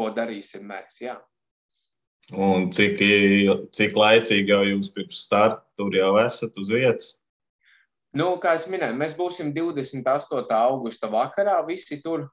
ko 0.00 0.08
darīsim 0.16 0.64
mēs. 0.64 1.02
Jā. 1.04 1.18
Un 2.30 2.68
cik, 2.74 3.00
cik 3.74 3.96
laicīgi 3.98 4.52
jau 4.52 4.60
jūs 4.64 4.90
pirms 4.94 5.24
starta 5.26 5.64
tur 5.76 5.94
jau 5.96 6.14
esat 6.22 6.56
uz 6.62 6.70
vietas? 6.72 7.16
Nu, 8.16 8.32
kā 8.42 8.56
jau 8.56 8.72
minēju, 8.72 8.96
mēs 8.98 9.14
būsim 9.18 9.52
28. 9.54 10.46
augusta 10.56 11.10
vakarā, 11.10 11.60
visi 11.66 12.00
tur. 12.02 12.28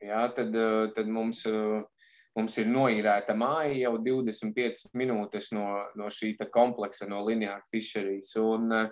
Jā, 0.00 0.22
tad, 0.32 0.54
tad 0.96 1.08
mums, 1.12 1.42
mums 2.36 2.56
ir 2.60 2.70
noīrēta 2.72 3.36
māja 3.36 3.74
jau 3.82 3.98
25 4.00 4.94
minūtes 4.96 5.50
no, 5.52 5.66
no 5.96 6.08
šī 6.08 6.32
kompleksa, 6.52 7.08
no 7.08 7.20
Lineāra 7.26 7.60
Fisheries. 7.68 8.32
Un, 8.40 8.72
uh, 8.72 8.88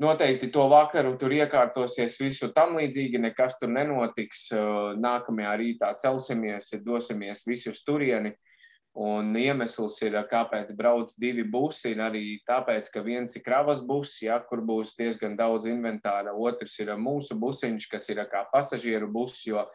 noteikti 0.00 0.50
to 0.52 0.64
vakaru 0.70 1.14
tur 1.18 1.32
iekārtosies 1.34 2.16
visu 2.20 2.50
tam 2.54 2.76
līdzīgi, 2.78 3.20
nekas 3.22 3.58
tur 3.60 3.70
nenotiks. 3.72 4.48
Nākamajā 5.00 5.54
rītā 5.60 5.92
celsimies, 6.00 6.72
dosimies 6.84 7.44
visus 7.46 7.84
turieni. 7.86 8.34
Un 8.94 9.32
iemesls 9.34 9.96
ir, 10.06 10.14
kāpēc 10.30 10.68
brauc 10.78 11.10
divi 11.18 11.42
busi, 11.50 11.90
ir 11.90 12.02
arī 12.04 12.22
tāpēc, 12.46 12.92
ka 12.94 13.02
viens 13.02 13.32
ir 13.34 13.42
kravas 13.42 13.80
bus, 13.82 14.20
ja, 14.22 14.36
kur 14.38 14.62
būs 14.62 14.92
diezgan 14.94 15.34
daudz 15.34 15.66
inventāra, 15.66 16.30
otrs 16.30 16.78
ir 16.78 16.92
mūsu 16.94 17.34
busiņš, 17.34 17.88
kas 17.90 18.06
ir 18.14 18.22
kā 18.30 18.44
pasažieru 18.52 19.10
bus, 19.10 19.40
jo 19.48 19.66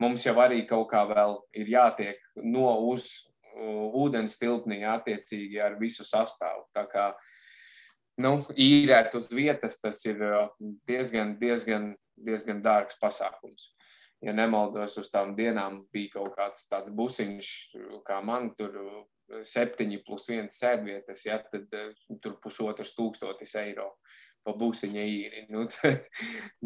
mums 0.00 0.24
jau 0.24 0.38
arī 0.40 0.62
kaut 0.70 0.88
kā 0.88 1.04
vēl 1.10 1.36
ir 1.52 1.68
jātiek 1.68 2.24
no 2.48 2.72
uz 2.88 3.10
ūdens 3.52 4.40
tilpnī 4.40 4.80
attiecīgi 4.88 5.60
ar 5.60 5.76
visu 5.76 6.08
sastāvu. 6.08 6.64
Tā 6.72 6.86
kā 6.88 7.10
uh, 7.12 7.30
nu, 8.20 8.32
īrēt 8.58 9.14
uz 9.18 9.30
vietas, 9.32 9.78
tas 9.80 10.02
ir 10.08 10.20
uh, 10.26 10.48
diezgan, 10.88 11.36
diezgan, 11.40 11.92
diezgan 12.16 12.62
dārgs 12.64 12.98
pasākums. 13.00 13.72
Ja 14.22 14.34
nemaldos, 14.36 14.94
uz 15.00 15.08
tām 15.10 15.32
dienām 15.38 15.80
bija 15.92 16.18
kaut 16.18 16.36
kāds 16.36 16.68
tāds 16.70 16.92
busiņš, 16.94 17.48
kā 18.06 18.20
man 18.24 18.52
tur 18.58 18.76
uh, 18.82 19.00
septiņi 19.42 20.02
plus 20.06 20.28
viens 20.30 20.58
sēdvietas, 20.60 21.24
ja, 21.26 21.40
tad 21.52 21.72
uh, 21.78 21.90
tur 22.22 22.38
pusotras 22.42 22.94
tūkstotis 22.98 23.56
eiro 23.62 23.92
pa 24.42 24.54
busiņa 24.58 25.02
īri. 25.06 25.46
Nu, 25.50 25.64
tad, 25.74 26.06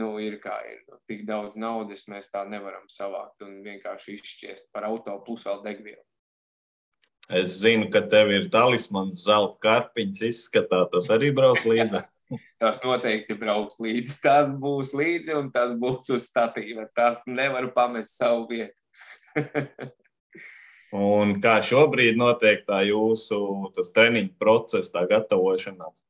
nu, 0.00 0.14
ir 0.22 0.38
kā 0.42 0.58
ir. 0.68 0.82
Nu, 0.90 1.00
tik 1.08 1.24
daudz 1.28 1.58
naudas 1.60 2.06
mēs 2.12 2.32
tā 2.32 2.44
nevaram 2.48 2.88
savākt 2.92 3.44
un 3.46 3.60
vienkārši 3.64 4.18
izšķiest 4.18 4.72
par 4.74 4.88
auto 4.90 5.16
plus 5.26 5.46
vēl 5.48 5.62
degvielu. 5.66 6.04
Es 7.26 7.56
zinu, 7.58 7.88
ka 7.90 8.04
tev 8.06 8.30
ir 8.30 8.44
talismans, 8.52 9.24
zelta 9.26 9.58
karpiņš, 9.64 10.20
izskatā, 10.28 10.84
tas 10.92 11.10
arī 11.10 11.32
brauc 11.34 11.64
līdzi. 11.66 12.04
tas 12.62 12.78
noteikti 12.84 13.34
brauks 13.38 13.80
līdzi. 13.82 14.16
Tas 14.22 14.52
būs 14.54 14.92
līdzi 14.96 15.34
un 15.34 15.50
tas 15.54 15.74
būs 15.74 16.10
uz 16.14 16.28
statīva. 16.30 16.86
Tas 16.94 17.18
nevar 17.26 17.66
pamest 17.74 18.14
savu 18.20 18.46
vietu. 18.50 18.78
un 21.10 21.36
kā 21.42 21.58
šobrīd 21.66 22.18
notiek 22.18 22.62
tā 22.68 22.84
jūsu 22.86 23.40
treniņu 23.74 24.36
process, 24.38 24.94
tā 24.94 25.02
gatavošanās? 25.10 26.05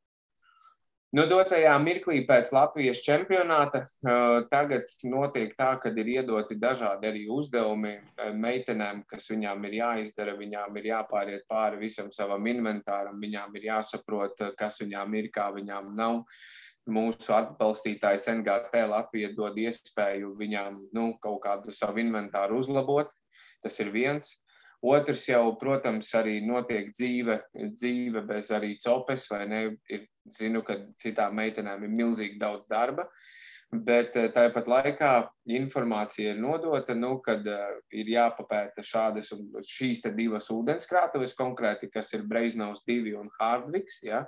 Nu, 1.16 1.22
dotajā 1.24 1.72
mirklī 1.80 2.18
pēc 2.28 2.50
Latvijas 2.52 2.98
čempionāta 3.00 3.78
tagad 4.50 4.90
notiek 5.08 5.54
tā, 5.56 5.70
ka 5.80 5.88
ir 6.02 6.10
iedoti 6.12 6.58
dažādi 6.60 7.08
arī 7.08 7.22
uzdevumi 7.32 7.94
meitenēm, 8.36 9.00
kas 9.08 9.30
viņām 9.32 9.64
ir 9.64 9.78
jāizdara. 9.78 10.34
Viņām 10.36 10.76
ir 10.76 10.90
jāpāriet 10.90 11.46
pāri 11.48 11.80
visam 11.86 12.10
savam 12.12 12.44
inventāram, 12.52 13.16
viņām 13.22 13.56
ir 13.56 13.70
jāsaprot, 13.70 14.44
kas 14.60 14.82
viņām 14.82 15.16
ir, 15.16 15.30
kā 15.32 15.48
viņām 15.56 15.94
nav. 15.96 16.20
Mūsu 16.84 17.32
atbalstītājs 17.38 18.28
NGT 18.34 18.84
Latvija 18.92 19.32
dod 19.38 19.56
iespēju 19.56 20.34
viņām 20.36 20.82
nu, 20.92 21.14
kaut 21.22 21.40
kādu 21.48 21.72
savu 21.72 22.04
inventāru 22.04 22.60
uzlabot. 22.60 23.08
Tas 23.64 23.80
ir 23.80 23.88
viens. 23.94 24.36
Otrs 24.84 25.24
jau, 25.30 25.56
protams, 25.56 26.10
arī 26.18 26.40
notiek 26.44 26.90
dzīve, 26.92 27.38
dzīve 27.72 28.22
bez 28.28 28.50
arī 28.52 28.74
copes, 28.82 29.24
vai 29.32 29.46
ne? 29.48 29.62
Ir, 29.88 30.04
zinu, 30.26 30.62
ka 30.66 30.76
citām 31.00 31.36
meitenēm 31.38 31.86
ir 31.86 31.92
milzīgi 31.94 32.38
daudz 32.40 32.66
darba, 32.70 33.06
bet 33.70 34.16
eh, 34.18 34.28
tāpat 34.34 34.68
laikā 34.70 35.12
informācija 35.56 36.34
ir 36.34 36.40
nodota, 36.42 36.94
nu, 36.98 37.16
kad 37.24 37.46
uh, 37.50 37.78
ir 37.94 38.10
jāpapēta 38.10 38.84
šādas 38.86 39.32
un 39.36 39.48
šīs 39.66 40.04
divas 40.16 40.50
ūdenskrātuves 40.54 41.34
konkrēti, 41.38 41.90
kas 41.92 42.12
ir 42.14 42.26
Breiznaus 42.26 42.84
2 42.86 43.16
un 43.20 43.30
Hardviks, 43.38 44.02
ja? 44.06 44.24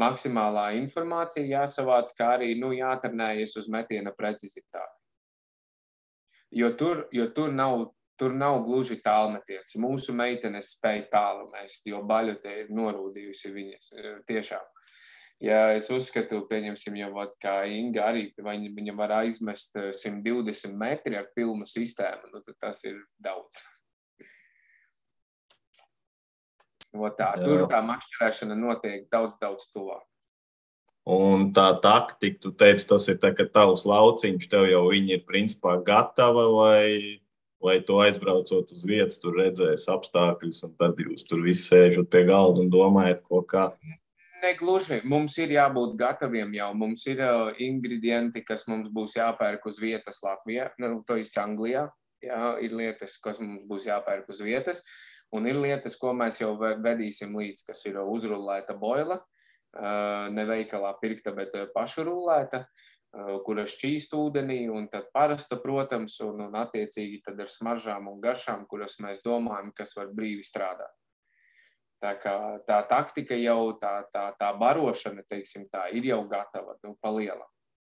Maksimālā 0.00 0.72
informācija 0.80 1.60
jāsavāc, 1.60 2.10
kā 2.18 2.32
arī, 2.38 2.54
nu, 2.58 2.72
jātrenējas 2.74 3.54
uz 3.60 3.68
metiena 3.70 4.10
precizitāti. 4.16 4.98
Jo 6.54 6.72
tur, 6.78 7.06
jo 7.14 7.28
tur 7.34 7.52
nav 7.54 7.92
tur 8.20 8.34
nav 8.36 8.60
gluži 8.66 9.00
tālmetiens. 9.04 9.74
Mūsu 9.80 10.14
meitenes 10.16 10.74
spēja 10.76 11.08
tālu 11.12 11.48
mest, 11.52 11.86
jo 11.90 12.02
baļote 12.06 12.52
ir 12.62 12.72
norūdījusi 12.74 13.52
viņas 13.54 13.92
tiešām. 14.28 14.70
Ja 15.42 15.74
es 15.74 15.90
uzskatu, 15.90 16.44
pieņemsim, 16.48 16.94
jau 17.00 17.10
vat, 17.16 17.34
kā 17.42 17.64
Inga 17.68 18.06
arī, 18.06 18.28
viņa, 18.38 18.94
var 18.96 19.16
aizmest 19.18 19.74
120 19.74 20.76
metri 20.78 21.18
ar 21.18 21.26
pilnu 21.34 21.66
sistēmu, 21.68 22.30
nu, 22.32 22.40
tad 22.46 22.56
tas 22.62 22.80
ir 22.86 23.00
daudz. 23.20 23.64
No 26.94 27.10
tā, 27.10 27.32
tur 27.42 27.66
tā 27.66 27.80
makšķerēšana 27.82 28.54
notiek 28.54 29.08
daudz, 29.10 29.34
daudz 29.40 29.66
tuvāk. 29.74 30.04
Un 31.04 31.50
tā 31.52 31.66
taktika, 31.84 32.38
tu 32.40 32.54
teici, 32.56 32.86
tas 32.88 33.04
ir 33.12 33.18
tā, 33.20 33.34
tavs 33.52 33.82
lauciņš 33.84 34.46
tev 34.48 34.70
jau 34.70 34.86
viņi 34.88 35.18
ir 35.18 35.26
principā 35.28 35.74
gatava 35.84 36.46
vai 36.54 37.20
vai 37.64 37.80
tu 37.80 37.96
aizbraucot 38.02 38.72
uz 38.76 38.84
vietas, 38.84 39.18
tur 39.20 39.38
redzēsi 39.40 39.88
apstākļus, 39.92 40.62
un 40.66 40.74
tad 40.80 40.98
jūs 41.00 41.24
tur 41.28 41.40
visi 41.44 41.64
sēžat 41.70 42.10
pie 42.12 42.24
galda 42.28 42.60
un 42.60 42.70
domājat, 42.72 43.22
ko 43.24 43.40
kā. 43.48 43.70
Negluži. 44.44 45.00
Mums 45.08 45.38
ir 45.40 45.54
jābūt 45.54 45.94
gataviem 45.96 46.52
jau. 46.58 46.68
Mums 46.76 47.06
ir 47.08 47.22
uh, 47.24 47.54
ingredienti, 47.64 48.44
kas 48.44 48.66
mums 48.68 48.90
būs 48.92 49.16
jāpērk 49.16 49.64
uz 49.70 49.80
vietas 49.80 50.20
Latvijā, 50.24 50.68
nu, 50.84 50.98
to 51.08 51.16
ir 51.16 51.30
Anglijā. 51.40 51.88
Jā, 52.24 52.54
ir 52.64 52.72
lietas, 52.76 53.18
kas 53.20 53.40
mums 53.40 53.64
būs 53.68 53.88
jāpērk 53.88 54.28
uz 54.32 54.38
vietas, 54.40 54.78
un 55.32 55.44
ir 55.48 55.58
lietas, 55.60 55.96
ko 56.00 56.14
mēs 56.16 56.38
jau 56.40 56.54
vedīsim 56.56 57.34
līdz, 57.36 57.64
kas 57.66 57.82
ir 57.88 57.98
uzrullēta 58.00 58.76
boila, 58.80 59.18
uh, 59.20 60.28
ne 60.32 60.44
veikalā 60.48 60.94
pirkta, 61.02 61.34
bet 61.36 61.52
pašu 61.74 62.06
rullēta, 62.08 62.62
uh, 62.64 62.93
kura 63.46 63.64
šķīst 63.68 64.14
ūdenī, 64.18 64.64
un 64.72 64.88
tad 64.90 65.06
parasta, 65.14 65.58
protams, 65.62 66.16
un, 66.24 66.40
un 66.48 66.58
attiecīgi 66.58 67.22
tad 67.26 67.40
ar 67.44 67.50
smaržām 67.50 68.08
un 68.10 68.20
garšām, 68.22 68.66
kuras 68.70 68.98
mēs 69.02 69.22
domājam, 69.24 69.70
kas 69.76 69.94
var 69.98 70.10
brīvi 70.14 70.42
strādāt. 70.46 70.92
Tā, 72.02 72.12
kā, 72.20 72.34
tā 72.66 72.80
taktika 72.90 73.36
jau, 73.38 73.76
tā, 73.80 74.02
tā, 74.12 74.26
tā 74.36 74.50
barošana, 74.60 75.22
teiksim, 75.30 75.68
tā 75.72 75.86
ir 75.96 76.10
jau 76.10 76.20
gatava, 76.28 76.74
nu, 76.84 76.96
palielam. 77.00 77.48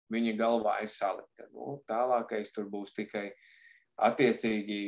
Viņa 0.09 0.33
galvā 0.39 0.79
ir 0.81 0.89
salikta. 0.89 1.45
Nu, 1.53 1.75
tālākais 1.89 2.49
tur 2.55 2.65
būs 2.71 2.95
tikai 2.97 3.27
attiecīgi 4.01 4.79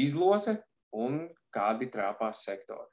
izlose 0.00 0.54
un 0.96 1.26
kādi 1.52 1.90
trāpās 1.92 2.46
sektori. 2.46 2.88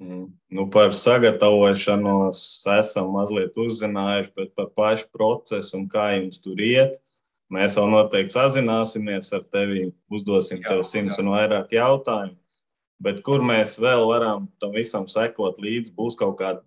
Mm. 0.00 0.30
Nu, 0.48 0.64
par 0.72 0.94
sagatavošanos 0.96 2.40
esam 2.78 3.10
mazliet 3.12 3.56
uzzinājuši, 3.60 4.32
bet 4.36 4.54
par 4.56 4.70
pašu 4.76 5.10
procesu 5.12 5.76
un 5.76 5.86
kā 5.92 6.14
jums 6.16 6.40
tur 6.40 6.60
iet. 6.64 6.96
Mēs 7.52 7.74
vēl 7.76 7.90
noteikti 7.92 8.32
sazināsimies 8.32 9.32
ar 9.36 9.44
tevi, 9.52 9.90
uzdosim 10.08 10.62
jā, 10.62 10.70
tev 10.70 10.84
simts 10.88 11.18
jā. 11.18 11.24
un 11.24 11.32
vairāk 11.34 11.74
jautājumu. 11.76 12.38
Bet 13.00 13.20
kur 13.26 13.44
mēs 13.44 13.76
vēl 13.80 14.06
varam 14.08 14.46
tam 14.60 14.72
visam 14.76 15.06
sekot 15.08 15.60
līdzi, 15.60 15.92
būs 15.96 16.16
kaut 16.20 16.38
kāda 16.40 16.64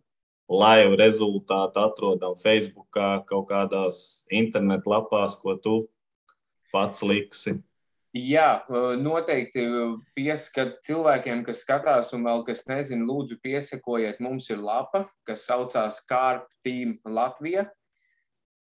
laiva 0.50 0.98
rezultāti, 1.00 1.82
atrodam 1.82 2.38
Facebook, 2.38 2.89
kaut 2.93 3.48
kādās 3.50 4.28
internetlapās, 4.30 5.39
ko 5.41 5.56
tu 5.58 5.76
pats 6.74 7.02
liksi. 7.06 7.58
Jā, 8.13 8.62
noteikti 9.02 9.63
pieskat 10.13 10.76
cilvēkiem, 10.86 11.41
kas 11.47 11.63
skatās 11.65 12.12
un 12.13 12.28
vēl 12.28 12.43
kas 12.45 12.67
nezina, 12.69 13.08
lūdzu 13.10 13.39
piesakojiet. 13.41 14.19
Mums 14.21 14.52
ir 14.54 14.62
lapa, 14.62 15.08
kas 15.26 15.47
saucās 15.49 16.04
Kārp 16.06 16.45
Team 16.62 16.99
Latvija. 17.10 17.65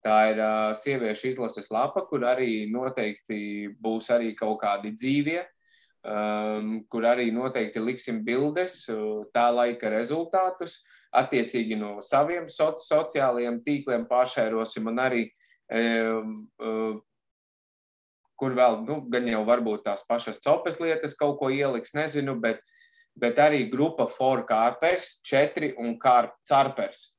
Tā 0.01 0.19
ir 0.31 0.39
uh, 0.41 0.71
sieviešu 0.73 1.33
izlases 1.33 1.67
lapa, 1.69 2.05
kur 2.09 2.23
arī 2.25 2.71
noteikti 2.71 3.69
būs 3.83 4.07
arī 4.15 4.31
kaut 4.39 4.63
kādi 4.63 4.95
dzīvie 4.95 5.43
um, 6.03 6.81
kur 6.89 7.05
arī 7.07 7.29
noteikti 7.33 7.81
liksim 7.83 8.21
bildes, 8.25 8.83
tā 9.33 9.47
laika 9.53 9.91
rezultātus, 9.93 10.79
attiecīgi 11.17 11.77
no 11.79 11.99
saviem 12.05 12.47
soci 12.49 12.87
sociālajiem 12.87 13.61
tīkliem 13.65 14.07
pāršērosim 14.09 14.89
un 14.91 15.01
arī, 15.03 15.23
um, 15.71 16.35
kur 18.41 18.58
vēl, 18.58 18.82
nu, 18.88 18.99
gan 19.13 19.30
jau 19.30 19.45
varbūt 19.47 19.86
tās 19.86 20.04
pašas 20.10 20.41
copes 20.41 20.82
lietas 20.82 21.13
kaut 21.17 21.38
ko 21.39 21.51
ieliks, 21.54 21.93
nezinu, 21.93 22.36
bet, 22.41 22.60
bet 23.13 23.39
arī 23.39 23.67
grupa 23.69 24.10
For 24.10 24.43
Kārpers, 24.49 25.19
4 25.30 25.75
un 25.80 25.97
Kārpers. 26.01 27.12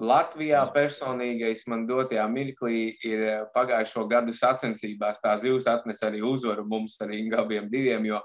Latvijā 0.00 0.72
personīgais 0.74 1.66
man 1.70 1.86
dotajā 1.88 2.26
mirklī 2.30 2.96
ir 3.06 3.46
pagājušo 3.54 4.08
gadu 4.10 4.32
sacensībās. 4.36 5.20
Tā 5.22 5.36
zivs 5.40 5.66
atnesa 5.70 6.06
arī 6.10 6.20
uzvaru 6.26 6.64
mums, 6.68 7.00
arī 7.00 7.16
abiem 7.36 7.70
diviem, 7.70 8.04
jo 8.10 8.20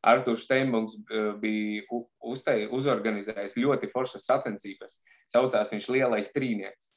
Arthurs 0.00 0.44
Steinbungs 0.46 0.94
bija 1.42 1.82
uztei, 2.24 2.68
uzorganizējis 2.72 3.58
ļoti 3.60 3.86
foršas 3.92 4.24
sacensības. 4.30 4.92
Saucās 5.28 5.72
viņš 5.74 5.88
Lielais 5.92 6.32
Trīnieks, 6.34 6.94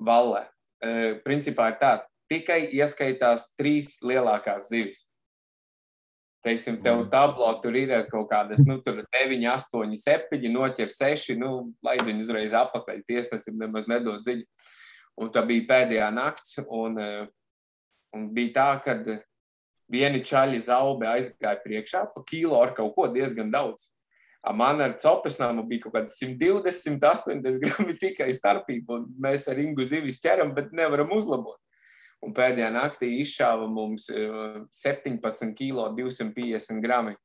Valle. 0.00 0.46
Principā 1.24 1.70
ir 1.70 1.78
tā, 1.80 1.92
tikai 2.32 2.62
ieskaitās 2.72 3.50
trīs 3.58 3.98
lielākās 4.06 4.70
zivis 4.72 5.10
teiksim, 6.42 6.82
tev 6.82 7.02
mm. 7.02 7.10
tablo 7.12 7.50
tur 7.62 7.76
ir 7.76 7.92
kaut 8.10 8.30
kādas, 8.30 8.62
nu, 8.66 8.78
tur 8.84 9.02
9, 9.04 9.44
8, 9.52 9.96
7, 9.96 10.46
noķer 10.52 10.92
6, 10.92 11.34
nu, 11.40 11.50
laid 11.84 12.02
viņu 12.06 12.24
uzreiz 12.24 12.54
apakaļ, 12.56 13.02
tiesnesim 13.08 13.58
nemaz 13.60 13.88
nedod 13.90 14.24
ziņu. 14.24 14.46
Un 15.20 15.32
tā 15.34 15.42
bija 15.44 15.66
pēdējā 15.68 16.08
nakts, 16.16 16.56
un, 16.64 16.96
un 18.16 18.28
bija 18.34 18.54
tā, 18.56 18.68
ka 18.84 18.96
vieni 19.90 20.22
čaļi 20.24 20.62
zaube 20.64 21.08
aizgāja 21.10 21.60
priekšā 21.64 22.06
pa 22.14 22.24
kilo 22.28 22.60
ar 22.62 22.72
kaut 22.76 22.94
ko 22.96 23.08
diezgan 23.12 23.52
daudz. 23.52 23.90
Man 24.56 24.80
ar 24.80 24.94
copesnāmu 24.96 25.66
bija 25.68 25.84
kaut 25.84 25.98
kāds 25.98 26.16
120, 26.16 26.70
180 26.96 27.58
grami 27.60 27.96
tikai 28.00 28.30
starpība, 28.32 29.02
mēs 29.20 29.44
ar 29.52 29.60
Ingu 29.60 29.84
zivis 29.84 30.20
ķeram, 30.22 30.54
bet 30.56 30.72
nevaram 30.72 31.12
uzlabot 31.12 31.58
un 32.24 32.34
pēdējā 32.36 32.68
naktī 32.72 33.10
izšāva 33.20 33.66
mums 33.70 34.08
17 34.10 35.52
kg 35.56 35.90
250 35.96 36.80
grami 36.84 37.16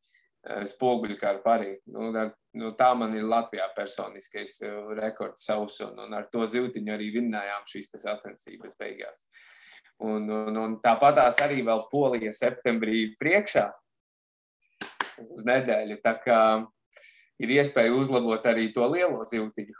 spoguļu 0.45 1.17
kā 1.19 1.33
arī. 1.51 1.71
Nu, 1.89 2.11
ar, 2.15 2.31
nu, 2.53 2.71
tā 2.77 2.91
man 2.97 3.15
ir 3.17 3.25
Latvijā 3.25 3.65
personiskais 3.75 4.61
eh, 4.61 4.75
rekords 4.99 5.45
savs, 5.47 5.79
un, 5.81 5.97
un 6.05 6.13
ar 6.13 6.27
to 6.31 6.45
zivtiņu 6.45 6.93
arī 6.93 7.11
vinnējām 7.15 7.65
šīs 7.69 7.89
sacensības 7.97 8.77
beigās. 8.79 9.25
Un, 10.05 10.29
un, 10.29 10.57
un 10.59 10.77
tāpatās 10.83 11.39
arī 11.41 11.63
vēl 11.65 11.85
Polija 11.91 12.33
septembrī 12.35 13.15
priekšā 13.19 13.65
uz 15.31 15.45
nedēļu. 15.47 15.97
Tā 16.03 16.13
kā 16.21 16.39
ir 17.41 17.55
iespēja 17.57 17.93
uzlabot 17.95 18.45
arī 18.47 18.69
to 18.75 18.85
lielo 18.91 19.25
zivtiņu. 19.27 19.75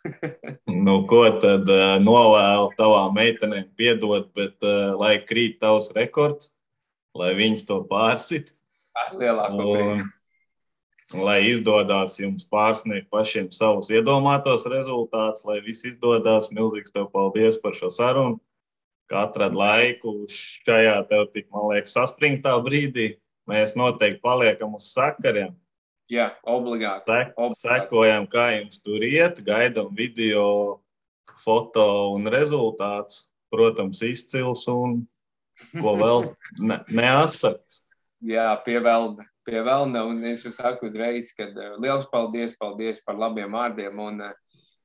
nu, 0.86 0.94
ko 1.10 1.24
tad 1.42 1.68
uh, 1.68 1.98
novēlu 2.00 2.70
tavām 2.78 3.12
meitenēm 3.18 3.68
piedot, 3.76 4.30
bet 4.36 4.56
uh, 4.64 4.94
lai 5.00 5.18
krīt 5.26 5.58
tavs 5.60 5.90
rekords, 5.96 6.54
lai 7.16 7.34
viņas 7.36 7.66
to 7.68 7.82
pārsit. 7.90 8.54
Ar 8.96 9.12
lielāko 9.18 9.66
prieku. 9.66 10.08
Lai 11.10 11.40
izdodas 11.50 12.20
jums 12.20 12.44
pārsniegt 12.46 13.08
pašiem 13.10 13.48
savus 13.50 13.88
iedomātos 13.90 14.62
rezultātus, 14.70 15.42
lai 15.48 15.58
viss 15.64 15.82
izdodas. 15.88 16.46
Milzīgs 16.54 16.94
tev 16.94 17.08
paldies 17.10 17.58
par 17.58 17.74
šo 17.74 17.90
sarunu. 17.90 18.38
Kā 19.10 19.24
atrad 19.26 19.56
laiku 19.58 20.28
šajā 20.30 21.00
tev 21.10 21.24
tik, 21.34 21.48
man 21.50 21.66
liekas, 21.72 21.96
saspringtā 21.96 22.52
brīdī. 22.62 23.16
Mēs 23.50 23.74
noteikti 23.74 24.22
paliekam 24.22 24.76
uz 24.78 24.92
sakariem. 24.94 25.50
Jā, 26.10 26.32
obligāti. 26.42 27.06
Sek, 27.06 27.34
obligāti. 27.38 27.60
Sekojam, 27.62 28.26
kā 28.30 28.46
jums 28.56 28.80
tur 28.82 29.04
iet, 29.06 29.38
gaidām 29.46 29.92
video, 29.94 30.44
foto 31.44 31.84
un 32.16 32.26
rezultāts. 32.30 33.28
Protams, 33.50 33.98
izcils 34.06 34.62
un 34.70 35.00
ko 35.80 35.96
vēl 35.98 36.28
ne, 36.68 36.80
neasaks. 36.86 37.84
Jā, 38.22 38.52
pievelda. 38.66 39.26
Pievelda, 39.46 40.04
un 40.06 40.20
es 40.28 40.44
saku 40.54 40.86
uzreiz, 40.86 41.32
ka 41.34 41.48
uh, 41.48 41.76
liels 41.82 42.04
paldies, 42.12 42.52
paldies 42.58 43.00
par 43.02 43.18
labiem 43.18 43.50
vārdiem, 43.56 43.98
un 43.98 44.20
uh, 44.28 44.34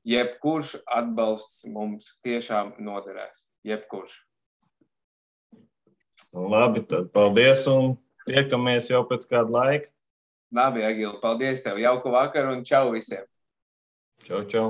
jebkurš 0.06 0.76
atbalsts 0.86 1.66
mums 1.70 2.16
tiešām 2.26 2.72
noderēs. 2.82 3.44
Jebkurš. 3.66 4.16
Labi, 6.34 6.82
tad 6.88 7.12
paldies, 7.14 7.66
un 7.70 7.94
tiekamies 8.26 8.90
jau 8.90 9.04
pēc 9.06 9.28
kāda 9.30 9.52
laika. 9.52 9.92
Labi, 10.56 10.84
Agila, 10.88 11.18
paldies 11.20 11.60
tev. 11.64 11.76
Jauku 11.82 12.12
vakaru 12.14 12.54
un 12.56 12.64
čau 12.64 12.88
visiem! 12.94 13.26
Čau, 14.24 14.40
čau. 14.50 14.68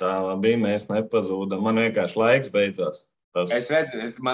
Tā 0.00 0.14
bija. 0.42 0.60
Mēs 0.62 0.86
nepazūdam. 0.90 1.60
Man 1.64 1.82
vienkārši 1.82 2.18
laiks 2.18 2.52
beidzās. 2.54 3.04
Tas 3.34 3.50
Es 3.50 3.66
redzu, 3.74 3.98
man 4.22 4.32